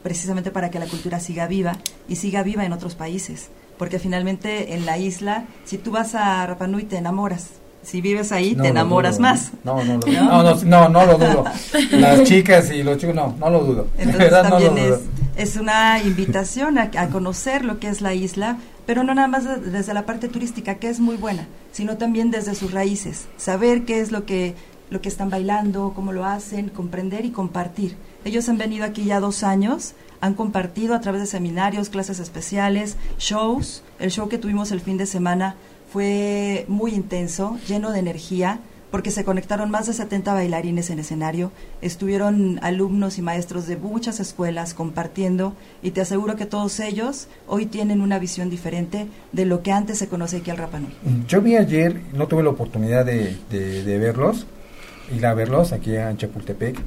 [0.04, 3.50] precisamente para que la cultura siga viva y siga viva en otros países.
[3.78, 7.50] Porque finalmente en la isla, si tú vas a Rapa Nui te enamoras,
[7.84, 9.52] si vives ahí, te enamoras más.
[9.64, 11.44] No, no, no, no, no, lo dudo.
[11.92, 13.88] Las chicas y los chicos, no, no lo dudo.
[13.98, 15.00] Entonces también es,
[15.36, 19.44] es, una invitación a, a, conocer lo que es la isla, pero no nada más
[19.70, 23.28] desde la parte turística, que es muy buena, sino también desde sus raíces.
[23.36, 24.56] Saber qué es lo que,
[24.90, 27.98] lo que están bailando, cómo lo hacen, comprender y compartir.
[28.26, 32.98] Ellos han venido aquí ya dos años, han compartido a través de seminarios, clases especiales,
[33.20, 33.84] shows.
[34.00, 35.56] El show que tuvimos el fin de semana
[35.92, 38.60] fue muy intenso, lleno de energía,
[38.94, 44.20] porque se conectaron más de 70 bailarines en escenario, estuvieron alumnos y maestros de muchas
[44.20, 49.64] escuelas compartiendo y te aseguro que todos ellos hoy tienen una visión diferente de lo
[49.64, 50.90] que antes se conocía aquí al Rapanui.
[51.28, 54.46] Yo vi ayer, no tuve la oportunidad de, de, verlos,
[55.12, 56.80] ir a verlos aquí en Chapultepec,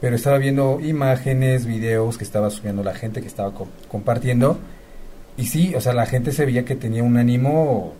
[0.00, 3.52] pero estaba viendo imágenes, videos que estaba subiendo la gente, que estaba
[3.88, 4.58] compartiendo,
[5.36, 7.94] y sí, o sea, la gente se veía que tenía un ánimo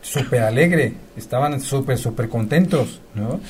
[0.00, 3.40] súper alegre, estaban súper, súper contentos, ¿no?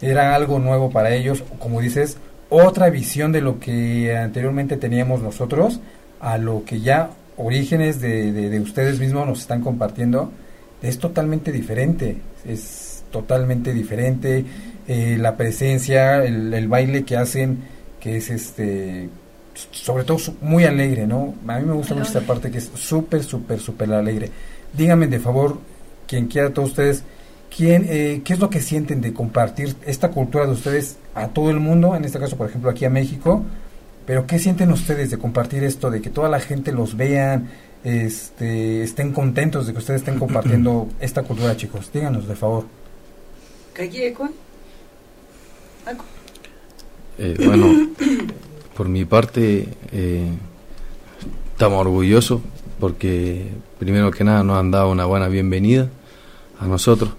[0.00, 5.80] Era algo nuevo para ellos, como dices, otra visión de lo que anteriormente teníamos nosotros
[6.20, 10.32] a lo que ya orígenes de, de, ustedes mismos nos están compartiendo,
[10.82, 14.44] es totalmente diferente, es totalmente diferente,
[14.92, 17.62] eh, la presencia, el, el, baile que hacen,
[18.00, 19.08] que es este,
[19.70, 21.32] sobre todo muy alegre, ¿no?
[21.46, 24.32] A mí me gusta mucho esta parte que es súper, súper, súper alegre.
[24.72, 25.58] Díganme de favor,
[26.08, 27.04] quien quiera, todos ustedes,
[27.56, 31.50] ¿quién, eh, ¿qué es lo que sienten de compartir esta cultura de ustedes a todo
[31.50, 31.94] el mundo?
[31.94, 33.44] En este caso, por ejemplo, aquí a México.
[34.06, 37.48] Pero ¿qué sienten ustedes de compartir esto, de que toda la gente los vean,
[37.84, 41.92] este, estén contentos de que ustedes estén compartiendo esta cultura, chicos?
[41.92, 42.64] Díganos, de favor.
[47.18, 47.90] Eh, bueno,
[48.76, 50.28] por mi parte, eh,
[51.52, 52.40] estamos orgullosos
[52.78, 53.46] porque
[53.78, 55.88] primero que nada nos han dado una buena bienvenida
[56.58, 57.10] a nosotros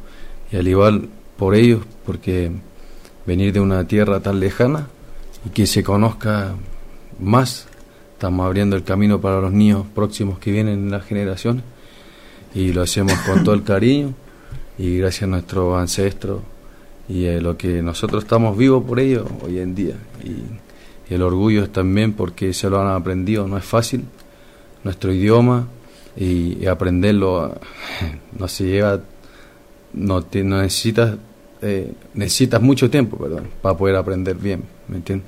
[0.52, 2.52] y al igual por ellos, porque
[3.26, 4.88] venir de una tierra tan lejana
[5.46, 6.54] y que se conozca
[7.20, 7.68] más,
[8.14, 11.64] estamos abriendo el camino para los niños próximos que vienen en las generaciones
[12.54, 14.14] y lo hacemos con todo el cariño
[14.78, 16.42] y gracias a nuestros ancestros
[17.12, 20.60] y lo que nosotros estamos vivos por ellos hoy en día y,
[21.14, 24.06] el orgullo es también porque se lo han aprendido, no es fácil
[24.86, 25.68] nuestro idioma
[26.16, 27.60] y, aprenderlo
[28.40, 29.02] no se lleva
[29.92, 31.18] no, no necesitas
[31.62, 35.28] eh, necesitas mucho tiempo perdón, para poder aprender bien, ¿me entiendes?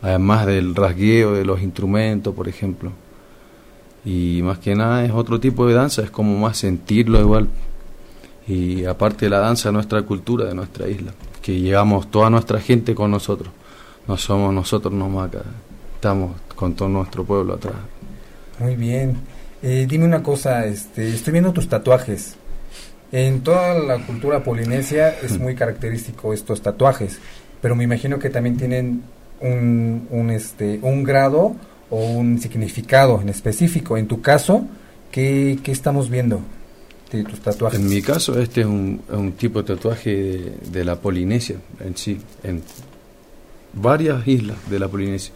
[0.00, 2.92] Además del rasgueo de los instrumentos, por ejemplo.
[4.04, 7.48] Y más que nada es otro tipo de danza, es como más sentirlo igual.
[8.48, 12.94] Y aparte de la danza, nuestra cultura de nuestra isla, que llevamos toda nuestra gente
[12.94, 13.50] con nosotros.
[14.06, 15.30] No somos nosotros nomás
[15.94, 17.74] estamos con todo nuestro pueblo atrás.
[18.58, 19.16] Muy bien.
[19.62, 22.36] Eh, dime una cosa, este, estoy viendo tus tatuajes.
[23.10, 27.18] En toda la cultura polinesia es muy característico estos tatuajes,
[27.60, 29.02] pero me imagino que también tienen
[29.40, 31.56] un, un, este, un grado
[31.90, 33.96] o un significado en específico.
[33.96, 34.66] En tu caso,
[35.10, 36.40] ¿qué, qué estamos viendo
[37.10, 42.20] En mi caso, este es un, un tipo de tatuaje de, la Polinesia en sí,
[42.42, 42.62] en
[43.72, 45.32] varias islas de la Polinesia,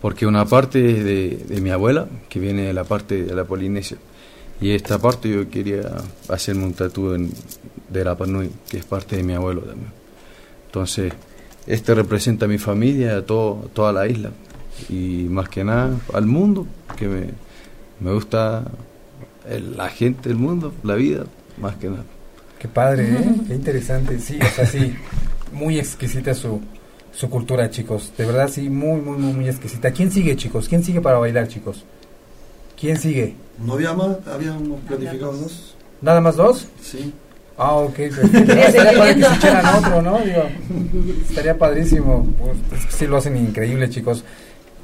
[0.00, 3.98] porque una parte es de, mi abuela, que viene de la parte de la Polinesia,
[4.60, 5.92] y esta parte yo quería
[6.28, 7.28] hacerme un tatuaje
[7.88, 9.92] de la Panui, que es parte de mi abuelo también.
[10.66, 11.12] Entonces,
[11.68, 14.30] este representa a mi familia, a todo, toda la isla.
[14.88, 17.08] Y más que nada al mundo, que
[18.00, 18.64] me gusta
[19.76, 21.24] la gente, el mundo, la vida,
[21.58, 22.04] más que nada.
[22.58, 23.34] Qué padre, ¿eh?
[23.48, 24.18] Qué interesante.
[24.20, 24.94] Sí, o sea, sí,
[25.52, 26.60] muy exquisita su,
[27.12, 28.12] su cultura, chicos.
[28.16, 29.90] De verdad, sí, muy, muy, muy, muy exquisita.
[29.90, 30.68] ¿Quién sigue, chicos?
[30.68, 31.84] ¿Quién sigue para bailar, chicos?
[32.78, 33.34] ¿Quién sigue?
[33.64, 34.16] ¿No había más?
[34.26, 35.74] ¿Habíamos planificado dos?
[36.00, 36.68] ¿Nada más dos?
[36.80, 37.12] Sí.
[37.56, 37.98] Ah, ok.
[37.98, 40.18] estaría padre que se echaran otro, ¿no?
[40.18, 40.42] Digo,
[41.28, 42.26] estaría padrísimo.
[42.38, 44.24] Pues, sí lo hacen increíble, chicos.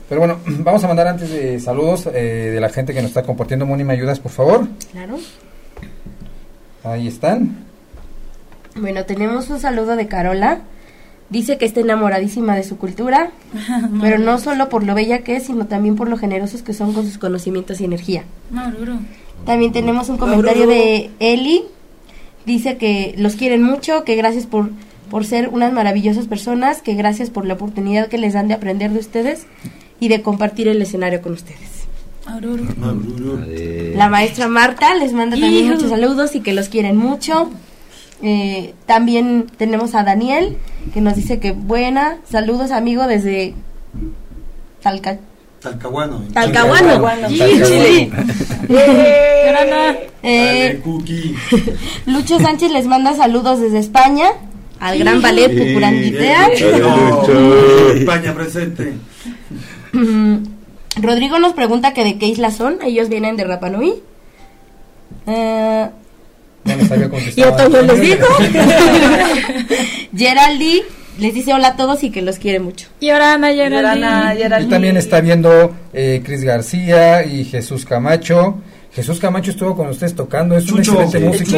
[0.08, 3.22] Pero bueno, vamos a mandar antes de saludos eh, de la gente que nos está
[3.22, 3.66] compartiendo.
[3.66, 4.68] Moni, ¿me ayudas, por favor?
[4.92, 5.18] Claro.
[6.84, 7.56] Ahí están.
[8.76, 10.60] Bueno, tenemos un saludo de Carola.
[11.30, 13.30] Dice que está enamoradísima de su cultura,
[14.00, 16.94] pero no solo por lo bella que es, sino también por lo generosos que son
[16.94, 18.24] con sus conocimientos y energía.
[19.44, 21.64] También tenemos un comentario de Eli.
[22.46, 24.70] Dice que los quieren mucho, que gracias por,
[25.10, 28.90] por ser unas maravillosas personas, que gracias por la oportunidad que les dan de aprender
[28.92, 29.46] de ustedes
[30.00, 31.78] y de compartir el escenario con ustedes.
[33.94, 37.50] La maestra Marta les manda también muchos saludos y que los quieren mucho.
[38.22, 40.56] Eh, también tenemos a Daniel
[40.92, 42.18] que nos dice que buena.
[42.28, 43.54] Saludos, amigo, desde
[44.82, 45.18] Talca.
[45.60, 46.22] Talcahuano.
[46.32, 47.28] Talcahuano.
[47.28, 48.10] Chile.
[50.20, 50.82] Eh,
[52.06, 54.26] Lucho Sánchez les manda saludos desde España
[54.80, 56.48] al gran ballet Pucuranguitea.
[57.94, 58.94] España presente.
[61.00, 62.78] Rodrigo nos pregunta que de qué isla son.
[62.82, 63.94] Ellos vienen de Rapa Nui.
[65.26, 65.88] Eh,
[67.36, 68.26] y Otoño les dijo.
[70.16, 70.82] Geraldi
[71.18, 72.88] les dice hola a todos y que los quiere mucho.
[73.00, 74.66] Y Orana, Geraldi.
[74.66, 78.56] Y también está viendo eh, Cris García y Jesús Camacho.
[78.98, 81.52] Jesús Camacho estuvo con ustedes tocando, es un excelente músico.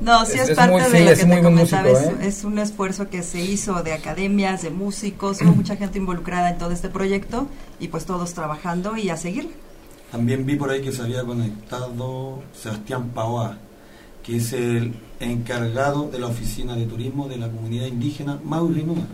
[0.00, 2.16] No, sí es, parte de lo que te comentaba, ¿eh?
[2.22, 6.56] es, un esfuerzo que se hizo de academias, de músicos, hubo mucha gente involucrada en
[6.56, 7.46] todo este proyecto
[7.78, 9.50] y pues todos trabajando y a seguir.
[10.10, 13.58] También vi por ahí que se había conectado Sebastián Paoa,
[14.22, 19.04] que es el encargado de la oficina de turismo de la comunidad indígena Maurinúa,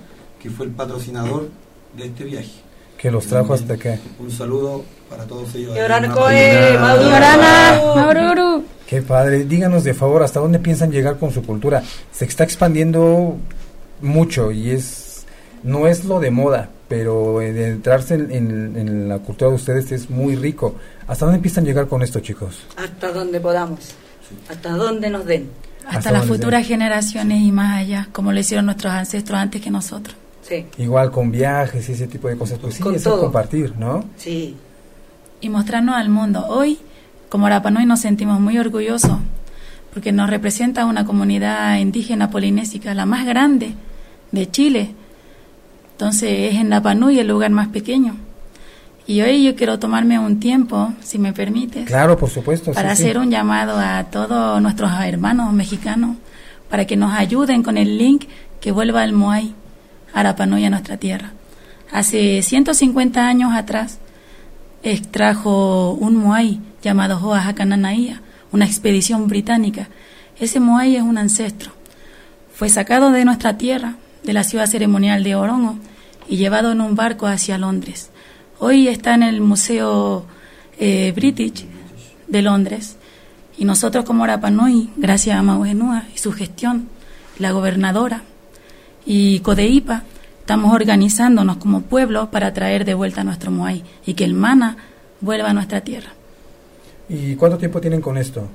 [0.40, 1.50] que fue el patrocinador
[1.96, 2.65] de este viaje.
[2.98, 3.98] Que los trajo hasta acá.
[4.18, 5.76] Un saludo para todos ellos.
[8.86, 9.44] Qué padre.
[9.44, 11.82] Díganos de favor, ¿hasta dónde piensan llegar con su cultura?
[12.12, 13.36] Se está expandiendo
[14.00, 15.06] mucho y es
[15.62, 20.36] no es lo de moda, pero de entrarse en, la cultura de ustedes es muy
[20.36, 20.76] rico.
[21.08, 22.60] ¿Hasta dónde empiezan a llegar con esto, chicos?
[22.76, 23.80] Hasta donde podamos,
[24.48, 25.50] hasta donde nos den.
[25.88, 30.16] Hasta, las futuras generaciones y más allá, como lo hicieron nuestros ancestros antes que nosotros.
[30.46, 30.66] Sí.
[30.78, 34.04] Igual con viajes y ese tipo de cosas, pues sí, es compartir, ¿no?
[34.16, 34.56] Sí.
[35.40, 36.46] Y mostrarnos al mundo.
[36.48, 36.78] Hoy,
[37.28, 39.18] como Arapanui, nos sentimos muy orgullosos
[39.92, 43.74] porque nos representa una comunidad indígena polinésica, la más grande
[44.30, 44.94] de Chile
[45.96, 48.16] entonces es en La Panui el lugar más pequeño.
[49.06, 51.86] Y hoy yo quiero tomarme un tiempo, si me permites.
[51.86, 52.72] Claro, por supuesto.
[52.72, 56.16] Para hacer un llamado a todos nuestros hermanos mexicanos
[56.68, 58.24] para que nos ayuden con el link
[58.60, 59.54] que vuelva al Moai,
[60.16, 61.32] Arapanui, a nuestra tierra.
[61.92, 63.98] Hace 150 años atrás
[64.82, 69.88] extrajo un Moai llamado Joajacananaía, una expedición británica.
[70.40, 71.72] Ese Moai es un ancestro.
[72.54, 75.76] Fue sacado de nuestra tierra de la ciudad ceremonial de Orongo
[76.26, 78.10] y llevado en un barco hacia Londres.
[78.58, 80.24] Hoy está en el Museo
[80.78, 81.66] eh, British
[82.26, 82.96] de Londres
[83.58, 86.88] y nosotros como Rapanui, gracias a Maugenúa y su gestión,
[87.38, 88.22] la gobernadora
[89.06, 90.02] y Codeipa,
[90.40, 94.76] estamos organizándonos como pueblo para traer de vuelta a nuestro Moai y que el mana
[95.20, 96.10] vuelva a nuestra tierra.
[97.08, 98.48] ¿Y cuánto tiempo tienen con esto?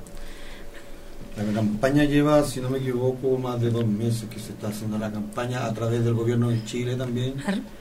[1.36, 4.98] La campaña lleva, si no me equivoco, más de dos meses que se está haciendo
[4.98, 7.34] la campaña a través del gobierno de Chile también.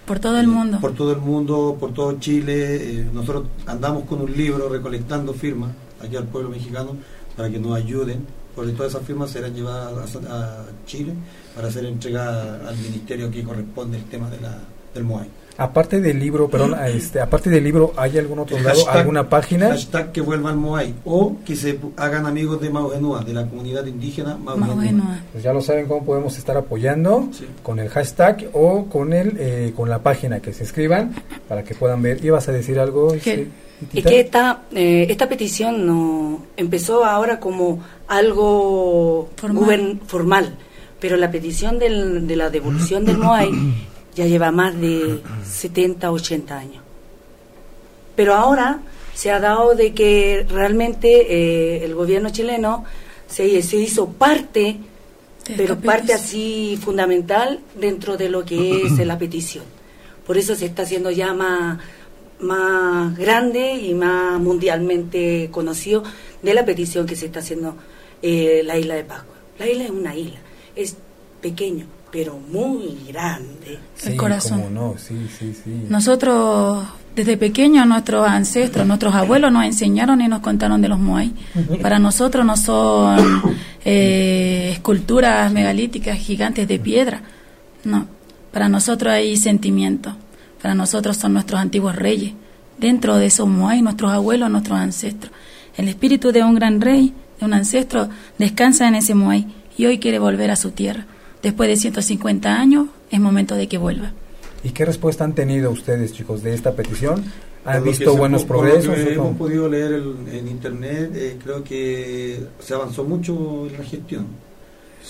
[0.05, 0.79] Por todo el mundo.
[0.79, 2.75] Por todo el mundo, por todo Chile.
[2.75, 6.95] Eh, nosotros andamos con un libro recolectando firmas aquí al pueblo mexicano
[7.35, 8.25] para que nos ayuden.
[8.55, 11.13] Porque todas esas firmas serán llevadas a, Chile
[11.55, 14.57] para ser entregadas al ministerio que corresponde el tema de la,
[14.93, 15.27] del MOAI.
[15.57, 19.69] Aparte del libro, perdón, este, aparte del libro, ¿hay algún otro lado, alguna página?
[19.69, 24.37] Hashtag que vuelvan Moai o que se hagan amigos de Maugenua, de la comunidad indígena
[24.37, 25.19] Maugenua.
[25.31, 27.29] Pues ya lo saben cómo podemos estar apoyando
[27.63, 31.13] con el hashtag o con el eh, con la página que se escriban
[31.47, 32.23] para que puedan ver.
[32.23, 33.13] ¿Ibas a decir algo?
[33.13, 37.79] Es que esta, eh, esta petición no empezó ahora como
[38.11, 40.57] algo formal, formal
[41.01, 43.49] pero la petición del, de la devolución del MOAI
[44.15, 46.83] ya lleva más de 70, 80 años.
[48.15, 48.81] Pero ahora
[49.15, 52.85] se ha dado de que realmente eh, el gobierno chileno
[53.27, 54.77] se, se hizo parte,
[55.57, 59.63] pero parte así fundamental dentro de lo que es la petición.
[60.27, 61.79] Por eso se está haciendo ya más,
[62.39, 66.03] más grande y más mundialmente conocido
[66.43, 67.75] de la petición que se está haciendo
[68.21, 69.35] eh, la isla de Pascua.
[69.59, 70.39] La isla es una isla,
[70.75, 70.95] es
[71.41, 73.79] pequeño, pero muy grande.
[74.03, 74.63] el corazón.
[75.89, 81.31] Nosotros, desde pequeños, nuestros ancestros, nuestros abuelos nos enseñaron y nos contaron de los Moai.
[81.81, 83.41] Para nosotros no son
[83.85, 87.21] eh, esculturas megalíticas gigantes de piedra.
[87.83, 88.07] No,
[88.51, 90.13] para nosotros hay sentimientos.
[90.61, 92.33] Para nosotros son nuestros antiguos reyes.
[92.77, 95.31] Dentro de esos Moai, nuestros abuelos, nuestros ancestros.
[95.77, 99.99] El espíritu de un gran rey, de un ancestro, descansa en ese Moai y hoy
[99.99, 101.05] quiere volver a su tierra.
[101.41, 104.11] Después de 150 años, es momento de que vuelva.
[104.63, 107.23] ¿Y qué respuesta han tenido ustedes, chicos, de esta petición?
[107.65, 108.93] ¿Han visto buenos lo progresos?
[108.95, 113.83] que hemos podido leer el- en internet, eh, creo que se avanzó mucho en la
[113.83, 114.27] gestión.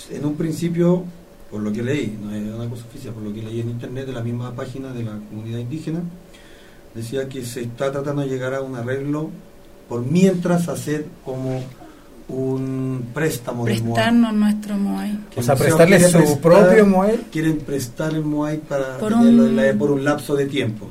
[0.10, 1.04] En un principio,
[1.50, 4.06] por lo que leí, no es una cosa oficial, por lo que leí en internet
[4.06, 6.00] de la misma página de la comunidad indígena,
[6.96, 9.30] decía que se está tratando de llegar a un arreglo
[9.90, 11.62] por mientras hacer como
[12.32, 13.94] un préstamo del Moai.
[13.94, 15.20] Prestarnos nuestro Moai.
[15.36, 17.18] O sea, prestarle su prestar- propio Moai.
[17.32, 20.88] Quieren prestar el Moai para Por tenerlo un- en la- por un lapso de tiempo.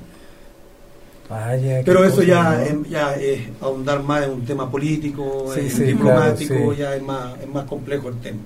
[1.29, 2.61] Vaya, Pero eso cosa, ya, ¿no?
[2.61, 6.79] em- ya es ahondar más en un tema político, Sí, en sí, diplomático, claro, sí.
[6.79, 8.41] ya es más, es más complejo el tema.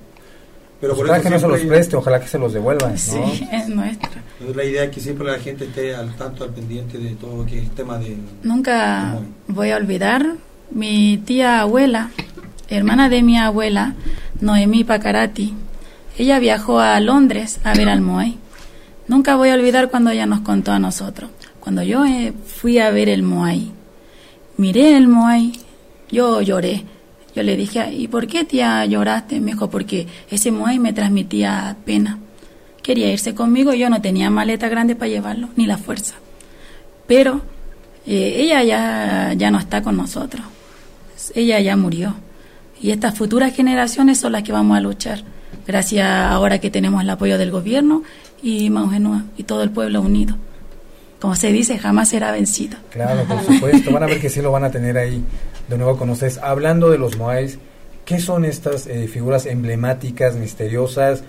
[0.79, 2.91] Pero Pues por ojalá eso que no se los preste, ojalá que se los devuelvan,
[2.91, 2.97] ¿no?
[2.97, 4.11] Sí, es nuestro.
[4.53, 7.45] La idea es que siempre la gente esté al tanto, al pendiente de todo lo
[7.45, 8.17] que es el tema del...
[8.43, 9.17] Nunca
[9.47, 10.23] voy a olvidar
[10.69, 12.11] mi tía abuela,
[12.69, 13.95] hermana de mi abuela,
[14.41, 15.53] Noemí Pacarati.
[16.17, 18.37] Ella viajó a Londres a ver al Moai.
[19.07, 21.29] Nunca voy a olvidar cuando ella nos contó a nosotros.
[21.59, 23.71] Cuando yo eh, fui a ver el Moai,
[24.57, 25.53] miré el Moai,
[26.09, 26.83] yo lloré.
[27.35, 29.41] Yo le dije, ¿y por qué tía lloraste?
[29.41, 32.19] Me dijo, porque ese Moai me transmitía pena.
[32.81, 36.15] Quería irse conmigo y yo no tenía maleta grande para llevarlo, ni la fuerza.
[37.07, 37.41] Pero
[38.05, 40.45] eh, ella ya, ya no está con nosotros.
[41.33, 42.15] Ella ya murió.
[42.85, 45.23] Y estas futuras generaciones son las que vamos a luchar.
[45.65, 48.03] Gracias ahora que tenemos el apoyo del gobierno
[48.43, 50.37] y Maugenúa y todo el pueblo unido.
[51.19, 52.77] Como se dice, jamás será vencido.
[52.91, 53.91] Claro, por supuesto.
[53.91, 55.23] Van a ver que sí lo van a tener ahí
[55.67, 56.37] de nuevo con ustedes.
[56.37, 57.57] Hablando de los Moais,
[58.05, 61.23] ¿qué son estas eh, figuras emblemáticas, misteriosas?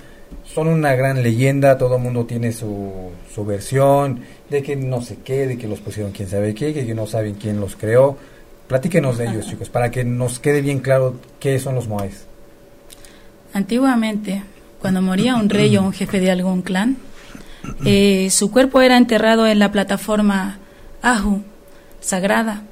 [0.44, 2.92] Son una gran leyenda, todo el mundo tiene su,
[3.34, 6.94] su versión, de que no sé qué, de que los pusieron quién sabe qué, que
[6.94, 8.18] no saben quién los creó.
[8.68, 12.26] Platíquenos de ellos, chicos, para que nos quede bien claro qué son los Moais.
[13.52, 14.42] Antiguamente,
[14.80, 16.96] cuando moría un rey o un jefe de algún clan,
[17.84, 20.58] eh, su cuerpo era enterrado en la plataforma
[21.02, 21.42] Ahu,
[22.00, 22.62] sagrada.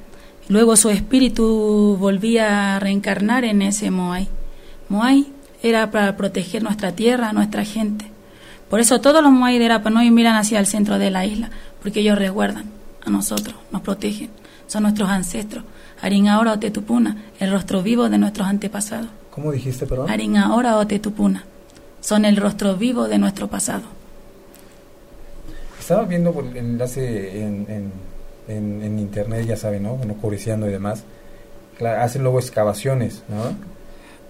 [0.48, 4.28] Luego su espíritu volvía a reencarnar en ese Moai.
[4.88, 5.26] Moai
[5.62, 8.10] era para proteger nuestra tierra, nuestra gente.
[8.68, 11.50] Por eso todos los Moai de Rapanui miran hacia el centro de la isla,
[11.82, 12.66] porque ellos resguardan
[13.04, 14.30] a nosotros, nos protegen.
[14.66, 15.64] Son nuestros ancestros.
[16.00, 19.08] Aringaora o Tetupuna, el rostro vivo de nuestros antepasados.
[19.30, 20.10] ¿Cómo dijiste, perdón?
[20.10, 21.44] Aringaora o Tetupuna,
[22.00, 23.82] son el rostro vivo de nuestro pasado.
[25.78, 27.92] Estaba viendo por el enlace en, en,
[28.48, 29.96] en, en internet, ya saben, ¿no?
[29.96, 31.04] Bueno, curioseando y demás.
[31.80, 33.56] Hacen luego excavaciones, ¿no?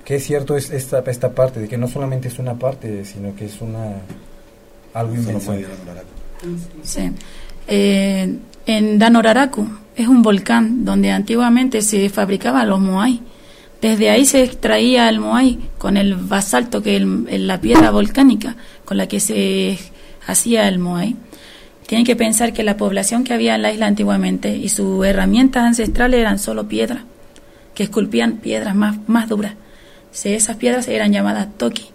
[0.05, 3.35] Que es cierto es esta, esta parte, de que no solamente es una parte, sino
[3.35, 3.97] que es una
[4.93, 5.55] algo inmenso.
[6.83, 7.11] Sí.
[7.67, 13.21] Eh, en Danoraraku es un volcán donde antiguamente se fabricaban los moai.
[13.81, 18.97] Desde ahí se extraía el moai con el basalto, que es la piedra volcánica con
[18.97, 19.79] la que se
[20.27, 21.17] hacía el moai.
[21.87, 25.65] Tienen que pensar que la población que había en la isla antiguamente y sus herramientas
[25.65, 27.05] ancestrales eran solo piedra,
[27.75, 29.55] que esculpían piedras más, más duras.
[30.25, 31.87] Esas piedras eran llamadas toki.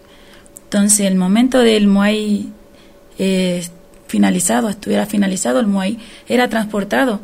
[0.65, 2.49] Entonces, el momento del moai
[3.17, 3.65] eh,
[4.10, 5.97] finalizado, estuviera finalizado el Moai,
[6.28, 7.22] era transportado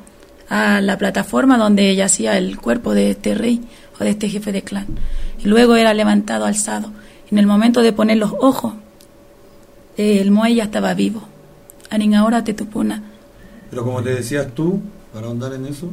[0.47, 3.61] a la plataforma donde yacía el cuerpo de este rey
[3.99, 4.85] o de este jefe de clan.
[5.43, 6.91] Y luego era levantado, alzado.
[7.31, 8.73] En el momento de poner los ojos,
[9.97, 11.23] eh, el Moai ya estaba vivo.
[11.89, 13.01] Aringaora Tetupuna.
[13.69, 14.79] Pero como te decías tú,
[15.13, 15.89] para ahondar en eso,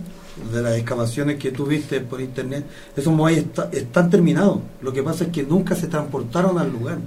[0.53, 2.65] de las excavaciones que tú viste por internet,
[2.97, 4.59] esos moai está- están terminados.
[4.83, 6.99] Lo que pasa es que nunca se transportaron al lugar,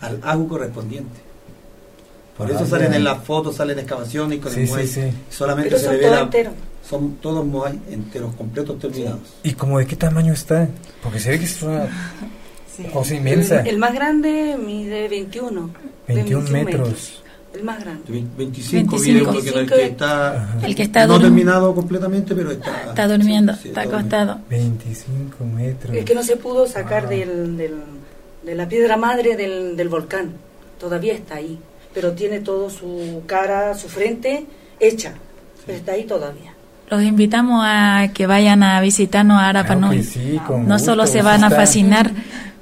[0.00, 1.27] al agu correspondiente.
[2.38, 5.00] Por eso salen en las fotos, salen excavaciones y con Sí, el sí, moai sí.
[5.28, 6.52] solamente Pero se son todos enteros.
[6.88, 9.20] Son todos moai enteros, completos terminados.
[9.42, 10.68] ¿Y como de qué tamaño está?
[11.02, 11.88] Porque se ve que es una
[12.92, 13.60] cosa inmensa.
[13.62, 15.70] El, el más grande mide 21.
[16.06, 17.22] 21 metros.
[17.54, 18.02] El más grande.
[18.06, 18.98] Ve- 25, 25.
[18.98, 22.84] mide uno que, no- el que está, El que está no terminado completamente, pero está,
[22.90, 24.38] Está durmiendo, sí, está está acostado.
[24.48, 25.96] 25 metros.
[25.96, 27.08] El que no se pudo sacar Ah.
[27.08, 27.82] del, del-
[28.44, 30.32] de la piedra madre del, del volcán.
[30.78, 31.58] Todavía está ahí.
[31.98, 34.46] Pero tiene todo su cara, su frente
[34.78, 35.14] hecha.
[35.66, 36.54] Pero está ahí todavía.
[36.88, 39.96] Los invitamos a que vayan a visitarnos a Claro Arapanui.
[39.96, 42.10] que sí, no gusto, solo se van a está- fascinar,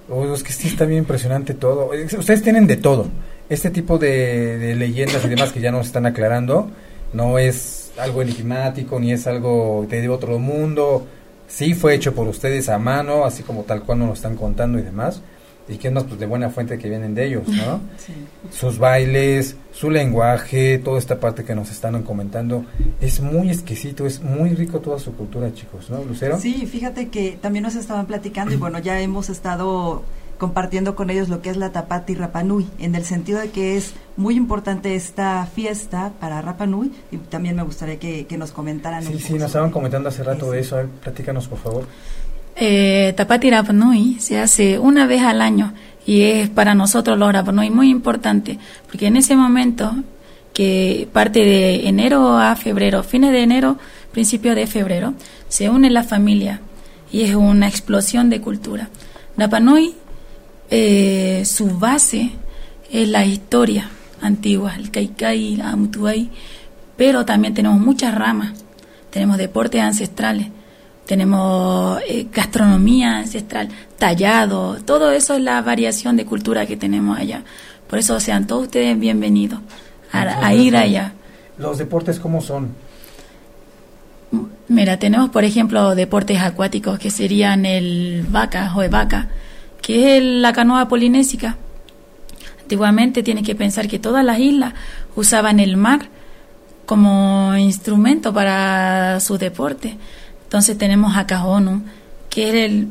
[0.09, 1.91] Oh, es que sí está bien impresionante todo.
[2.19, 3.09] Ustedes tienen de todo.
[3.51, 6.71] Este tipo de, de leyendas y demás que ya nos están aclarando
[7.13, 11.07] no es algo enigmático ni es algo de otro mundo.
[11.47, 14.79] Sí fue hecho por ustedes a mano, así como tal cual nos lo están contando
[14.79, 15.21] y demás.
[15.69, 17.81] Y que más pues, de buena fuente que vienen de ellos, ¿no?
[18.51, 22.65] Sus bailes, su lenguaje, toda esta parte que nos están comentando,
[23.01, 26.39] es muy exquisito, es muy rico toda su cultura, chicos, ¿no, Lucero?
[26.39, 30.05] Sí, fíjate que también nos estaban platicando y bueno, ya hemos estado
[30.39, 33.95] compartiendo con ellos lo que es la Tapati Rapanui, en el sentido de que es
[34.17, 39.03] muy importante esta fiesta para Rapanui y también me gustaría que, nos comentaran.
[39.03, 41.87] Sí, sí, nos estaban comentando hace rato de eso, a ver, platícanos por favor.
[42.59, 45.75] Eh, Tapati Rapanui se hace una vez al año
[46.07, 49.95] y es para nosotros los Rapanui muy importante, porque en ese momento
[50.55, 53.79] que parte de enero a febrero, fines de enero,
[54.11, 55.13] principio de febrero,
[55.49, 56.61] se une la familia
[57.13, 58.89] y es una explosión de cultura.
[59.37, 59.95] Rapanui
[60.71, 62.31] eh, su base
[62.91, 63.91] es la historia
[64.21, 66.31] antigua, el Kaikai, la Amutuay,
[66.97, 68.53] pero también tenemos muchas ramas.
[69.11, 70.49] Tenemos deportes ancestrales,
[71.07, 77.45] tenemos eh, gastronomía ancestral, tallado, todo eso es la variación de cultura que tenemos allá.
[77.89, 79.61] Por eso sean todos ustedes bienvenidos
[80.13, 81.13] a, ir allá.
[81.59, 82.71] ¿Los deportes cómo son?
[84.69, 89.29] Mira, tenemos por ejemplo deportes acuáticos que serían el vaca o vaca,
[89.81, 91.57] que es la canoa polinésica.
[92.63, 94.75] Antiguamente tienes que pensar que todas las islas
[95.15, 96.09] usaban el mar
[96.85, 99.97] como instrumento para su deporte.
[100.47, 101.83] Entonces tenemos a Cajonu,
[102.31, 102.89] que es el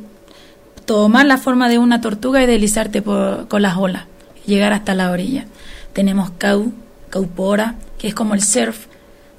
[0.86, 4.04] tomar la forma de una tortuga y deslizarte por, con las olas,
[4.46, 5.46] llegar hasta la orilla.
[5.94, 6.74] Tenemos Cau,
[7.10, 8.88] Caupora, que es como el surf.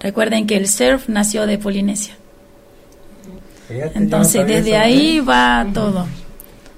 [0.01, 2.15] Recuerden que el surf nació de Polinesia.
[3.95, 6.07] Entonces desde ahí va todo.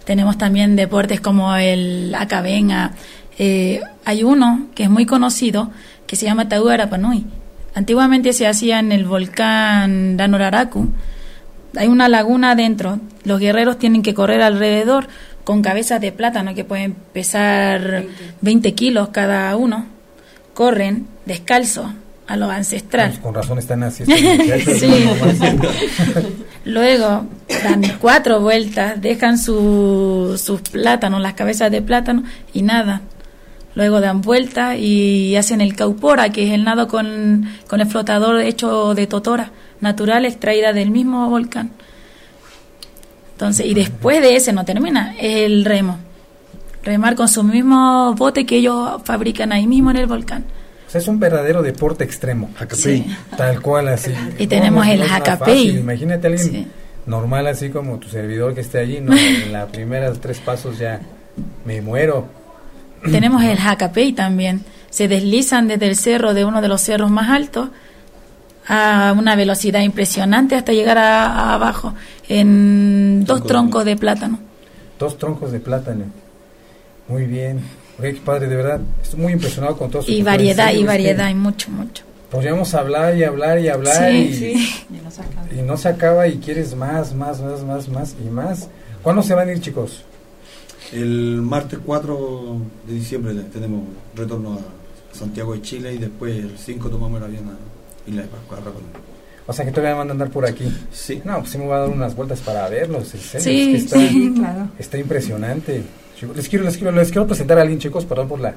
[0.05, 2.93] Tenemos también deportes como el acabenga.
[3.39, 5.71] Eh, hay uno que es muy conocido
[6.07, 7.27] que se llama Taú Arapanui.
[7.75, 10.89] Antiguamente se hacía en el volcán Danoraraku.
[11.77, 12.99] Hay una laguna adentro.
[13.25, 15.09] Los guerreros tienen que correr alrededor
[15.45, 18.05] con cabezas de plátano que pueden pesar
[18.41, 19.87] 20 kilos cada uno.
[20.55, 21.93] Corren descalzo
[22.27, 23.11] a lo ancestral.
[23.11, 24.05] Pues con razón están así.
[24.79, 25.09] sí.
[26.65, 27.27] Luego
[27.65, 33.01] dan cuatro vueltas, dejan sus plátanos, las cabezas de plátano y nada.
[33.79, 38.41] Luego dan vuelta y hacen el caupora, que es el nado con, con el flotador
[38.41, 41.71] hecho de totora, natural, extraída del mismo volcán.
[43.33, 45.99] Entonces, y después de ese no termina, es el remo.
[46.83, 50.45] Remar con su mismo bote que ellos fabrican ahí mismo en el volcán
[50.97, 52.51] es un verdadero deporte extremo.
[53.37, 54.13] Tal cual, así.
[54.39, 55.77] Y tenemos el jacapey.
[55.77, 56.69] Imagínate a alguien
[57.07, 61.01] normal, así como tu servidor que esté allí, no, en las primeras tres pasos ya
[61.65, 62.38] me muero.
[63.11, 64.65] Tenemos el jacapey también.
[64.91, 67.69] Se deslizan desde el cerro, de uno de los cerros más altos,
[68.67, 71.95] a una velocidad impresionante hasta llegar a, abajo,
[72.29, 74.39] en dos troncos de plátano.
[74.99, 76.05] Dos troncos de plátano.
[77.09, 77.63] Muy bien
[78.25, 81.71] padre, de verdad, estoy muy impresionado con todo su Y variedad, y variedad, hay mucho,
[81.71, 82.05] mucho.
[82.31, 84.57] Podríamos hablar y hablar y hablar y,
[85.65, 88.69] no se acaba y quieres más, más, más, más, más y más.
[89.03, 90.05] ¿Cuándo se van a ir, chicos?
[90.93, 93.83] El martes 4 de diciembre tenemos
[94.15, 98.29] retorno a Santiago de Chile y después el 5 tomamos el avión a Isla de
[98.29, 98.59] Pascua.
[99.47, 100.65] O sea que todavía van a andar por aquí.
[100.93, 101.23] Sí.
[101.25, 103.09] No, pues sí me voy a dar unas vueltas para verlos.
[103.09, 104.71] Sí, está, sí, claro.
[104.79, 105.83] Está impresionante.
[106.35, 108.55] Les quiero, les quiero, les quiero presentar a alguien, chicos, perdón por la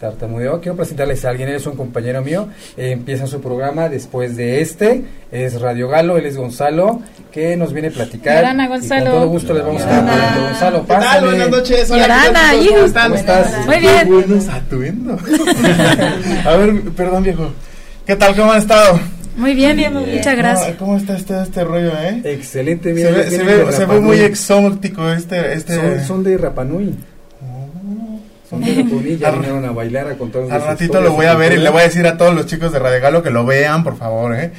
[0.00, 0.60] tartamudeo.
[0.60, 2.48] Quiero presentarles a alguien, él es un compañero mío.
[2.76, 5.04] Eh, empieza su programa después de este.
[5.30, 7.00] Es Radio Galo, él es Gonzalo,
[7.32, 8.44] que nos viene a platicar.
[8.68, 9.04] Gonzalo.
[9.04, 11.26] con todo gusto les vamos a dar Gonzalo, pásale.
[11.26, 11.90] Buenas noches.
[11.90, 12.22] Hola,
[12.68, 13.04] ¿cómo están?
[13.04, 13.66] ¿Cómo estás?
[13.66, 13.98] Muy bien.
[14.04, 15.20] Qué buenos atuendos.
[16.44, 17.50] a ver, perdón, viejo.
[18.06, 18.36] ¿Qué tal?
[18.36, 19.00] ¿Cómo han estado?
[19.36, 20.76] Muy bien, bien, muchas gracias.
[20.76, 22.20] ¿Cómo está este, este rollo, eh?
[22.24, 23.10] Excelente, mira.
[23.24, 25.54] Se ve, se ve, muy exótico este...
[25.54, 25.74] este...
[25.74, 26.94] Son, son de Rapanui.
[28.58, 31.84] Vinieron a bailar a contar Al ratito lo voy a ver y le voy a
[31.84, 34.52] decir a todos los chicos de Radio Galo que lo vean, por favor, ¿eh?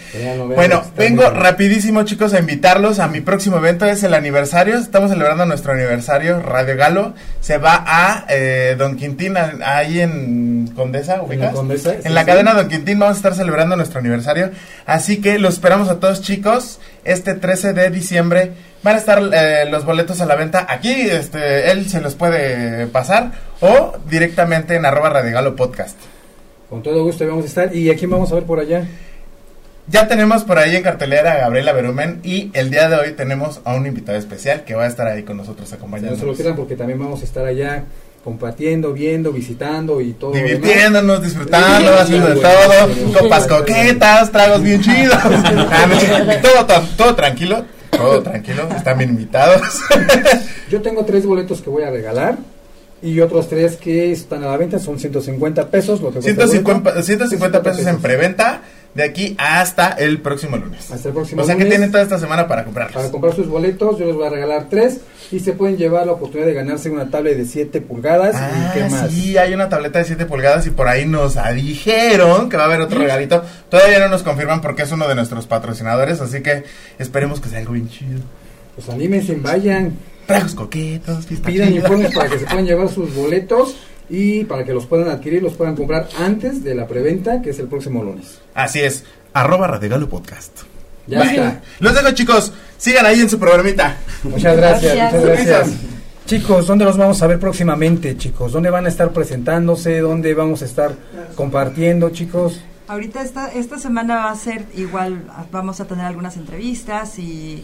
[0.56, 3.86] bueno, vengo rapidísimo, chicos, a invitarlos a mi próximo evento.
[3.86, 4.76] Es el aniversario.
[4.76, 6.42] Estamos celebrando nuestro aniversario.
[6.42, 12.68] Radio Galo se va a eh, Don Quintín, ahí en Condesa, En la, cadena Don
[12.68, 14.52] Quintín vamos a estar celebrando nuestro aniversario.
[14.86, 18.52] Así que los esperamos a todos, chicos, este 13 de diciembre
[18.86, 22.86] Van a estar eh, los boletos a la venta aquí, este, él se los puede
[22.86, 23.32] pasar
[23.62, 25.98] o directamente en arroba radicalo podcast.
[26.70, 27.76] Con todo gusto vamos a estar.
[27.76, 28.88] ¿Y a quién vamos a ver por allá?
[29.88, 33.62] Ya tenemos por ahí en cartelera a Gabriela Berumen y el día de hoy tenemos
[33.66, 36.18] a un invitado especial que va a estar ahí con nosotros acompañándonos.
[36.18, 37.84] No se lo quieran porque también vamos a estar allá
[38.24, 40.32] compartiendo, viendo, visitando y todo.
[40.32, 45.16] Divirtiéndonos, disfrutando, haciendo de todo, copas coquetas, tragos bien chidos.
[45.72, 45.88] Ah,
[46.42, 49.62] todo, todo, todo tranquilo, todo tranquilo, están bien invitados.
[50.72, 52.38] Yo tengo tres boletos que voy a regalar.
[53.06, 56.02] Y otros tres que están a la venta son 150 pesos.
[56.02, 58.64] Lo que 150, 150 pesos en preventa
[58.96, 60.90] de aquí hasta el próximo lunes.
[60.90, 62.96] Hasta el próximo o sea lunes, que tienen toda esta semana para comprarlos.
[62.96, 65.02] Para comprar sus boletos, yo les voy a regalar tres
[65.32, 68.36] y se pueden llevar la oportunidad de ganarse una tablet de 7 pulgadas.
[68.36, 69.12] Ah, ¿Y qué más?
[69.12, 72.66] sí, hay una tableta de 7 pulgadas y por ahí nos dijeron que va a
[72.66, 73.44] haber otro regalito.
[73.70, 76.64] Todavía no nos confirman porque es uno de nuestros patrocinadores, así que
[76.98, 78.22] esperemos que sea algo bien chido.
[78.76, 79.94] Pues anímense, vayan.
[80.26, 83.76] Tragos coquetos, Pidan informes para que se puedan llevar sus boletos
[84.10, 87.60] y para que los puedan adquirir, los puedan comprar antes de la preventa, que es
[87.60, 88.40] el próximo lunes.
[88.54, 89.04] Así es,
[89.34, 90.62] arroba Radegalo Podcast.
[91.08, 91.62] Ya está.
[91.80, 93.98] Los dejo chicos, sigan ahí en su programita.
[94.24, 95.70] Muchas gracias, muchas gracias.
[96.26, 98.52] Chicos, ¿dónde los vamos a ver próximamente, chicos?
[98.52, 100.00] ¿Dónde van a estar presentándose?
[100.00, 100.96] ¿Dónde vamos a estar
[101.36, 102.62] compartiendo, chicos?
[102.88, 107.64] Ahorita esta, esta semana va a ser igual, vamos a tener algunas entrevistas y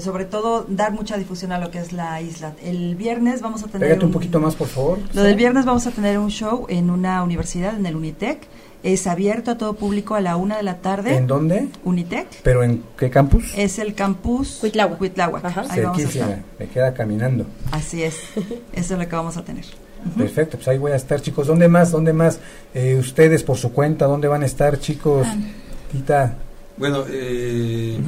[0.00, 2.54] sobre todo dar mucha difusión a lo que es la isla.
[2.62, 3.88] El viernes vamos a tener...
[3.88, 4.98] Pégate un, poquito más, por favor.
[5.12, 8.46] Lo del viernes vamos a tener un show en una universidad, en el Unitec.
[8.82, 11.16] Es abierto a todo público a la una de la tarde.
[11.16, 11.68] ¿En dónde?
[11.84, 12.26] Unitec.
[12.42, 13.52] ¿Pero en qué campus?
[13.56, 15.00] Es el campus Huitláhuac.
[15.00, 15.44] Huitláhuac.
[15.70, 16.42] Ahí vamos a estar.
[16.58, 17.46] me queda caminando.
[17.70, 18.16] Así es,
[18.72, 19.64] eso es lo que vamos a tener.
[20.16, 21.46] Perfecto, pues ahí voy a estar, chicos.
[21.46, 21.92] ¿Dónde más?
[21.92, 22.40] ¿Dónde más?
[22.74, 25.28] Eh, ustedes por su cuenta, ¿dónde van a estar, chicos?
[25.92, 26.34] Tita.
[26.76, 27.98] Bueno, eh,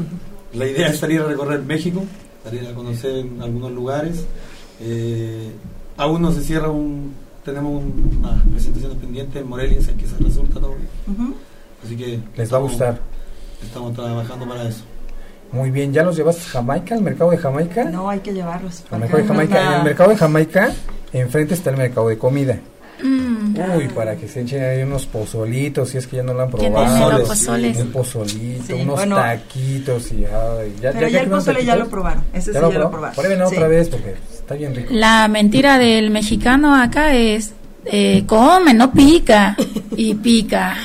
[0.55, 2.02] la idea es salir a recorrer México,
[2.44, 4.24] salir a conocer en algunos lugares.
[4.80, 5.50] Eh,
[5.96, 7.14] aún no se cierra un.
[7.44, 7.82] Tenemos
[8.20, 10.74] una presentación pendiente en Morelia, sé que se resulta todo.
[11.84, 12.20] Así que.
[12.36, 13.00] Les va a gustar.
[13.62, 14.84] Estamos trabajando para eso.
[15.52, 17.84] Muy bien, ¿ya los llevaste a Jamaica, al mercado de Jamaica?
[17.84, 18.82] No, hay que llevarlos.
[18.90, 19.66] Al mercado de Jamaica.
[19.66, 20.72] En el mercado de Jamaica,
[21.12, 22.59] enfrente está el mercado de comida.
[23.03, 23.55] Mm.
[23.76, 26.51] Uy, para que se echen ahí unos pozolitos, si es que ya no lo han
[26.53, 27.18] ¿Quién probado.
[27.18, 27.78] los pozoles?
[27.78, 29.16] Un pozolito, Sí, unos bueno.
[29.16, 32.24] taquitos y ay, ya, Pero ya, el que unos pozole ya lo probaron.
[32.32, 33.14] Ese sí ya lo probaron.
[33.14, 33.55] Prueben Sí.
[33.57, 34.88] otra vez porque está bien rico.
[34.92, 37.53] La mentira del mexicano acá es,
[37.84, 39.57] eh, come, no pica.
[39.97, 40.76] Y pica.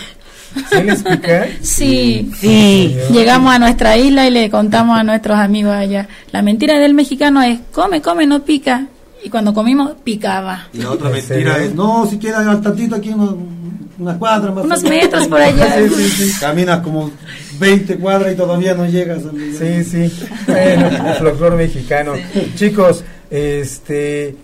[0.71, 1.47] ¿Sí les pica?
[1.61, 2.31] Sí.
[2.39, 2.95] Sí.
[3.11, 6.07] Llegamos a nuestra isla y le contamos a nuestros amigos allá.
[6.31, 8.87] La mentira del mexicano es, come, come, no pica.
[9.23, 10.67] Y cuando comimos, picaba.
[10.73, 13.35] Y la otra ¿En mentira es: no, si quieres al tantito aquí, unos-
[13.99, 14.63] unas cuadras más.
[14.63, 15.75] Unos metros por allá.
[15.89, 16.39] Sí, sí, sí.
[16.39, 17.11] Caminas como
[17.59, 19.23] 20 cuadras y todavía no llegas.
[19.57, 20.27] Sí, sí.
[20.47, 22.13] Bueno, el folclore mexicano.
[22.55, 24.35] Chicos, este,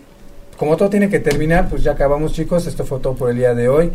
[0.57, 2.67] como todo tiene que terminar, pues ya acabamos, chicos.
[2.67, 3.91] Esto fue todo por el día de hoy.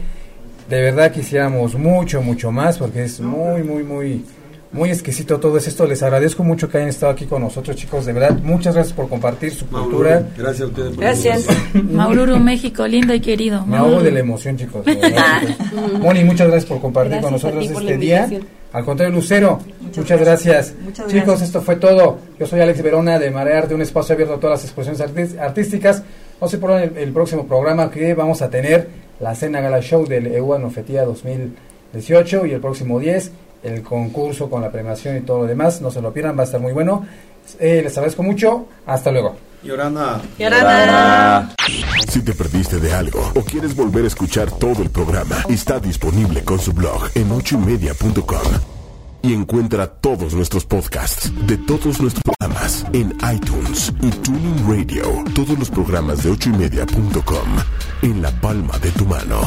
[0.68, 4.24] De verdad quisiéramos mucho, mucho más, porque es muy, muy, muy,
[4.72, 5.86] muy exquisito todo esto.
[5.86, 8.06] Les agradezco mucho que hayan estado aquí con nosotros, chicos.
[8.06, 10.28] De verdad, muchas gracias por compartir su cultura.
[10.36, 11.46] Gracias a ustedes por Gracias.
[11.74, 13.66] Maururu, México, lindo y querido.
[13.66, 14.84] Me ahogo de la emoción, chicos.
[14.84, 16.00] verdad, chicos.
[16.00, 18.28] Moni, muchas gracias por compartir Gracias con nosotros por este día.
[18.72, 20.54] Al contrario, Lucero, muchas, Muchas gracias.
[20.54, 20.74] gracias.
[20.84, 21.48] Muchas Chicos, gracias.
[21.48, 22.18] esto fue todo.
[22.38, 25.36] Yo soy Alex Verona de Marear, de un espacio abierto a todas las expresiones artis-
[25.40, 26.04] artísticas.
[26.40, 30.06] No se pierdan el, el próximo programa que vamos a tener, la Cena Gala Show
[30.06, 33.32] del EUA Nofetía 2018 y el próximo 10,
[33.62, 35.80] el concurso con la premiación y todo lo demás.
[35.80, 37.06] No se lo pierdan, va a estar muy bueno.
[37.58, 38.66] Eh, les agradezco mucho.
[38.86, 39.36] Hasta luego.
[39.62, 40.20] Llorana.
[42.08, 46.42] Si te perdiste de algo o quieres volver a escuchar todo el programa, está disponible
[46.44, 48.52] con su blog en ochoymedia.com.
[49.22, 55.02] Y encuentra todos nuestros podcasts de todos nuestros programas en iTunes y Tuning Radio.
[55.34, 57.48] Todos los programas de ochoymedia.com
[58.00, 59.42] en la palma de tu mano.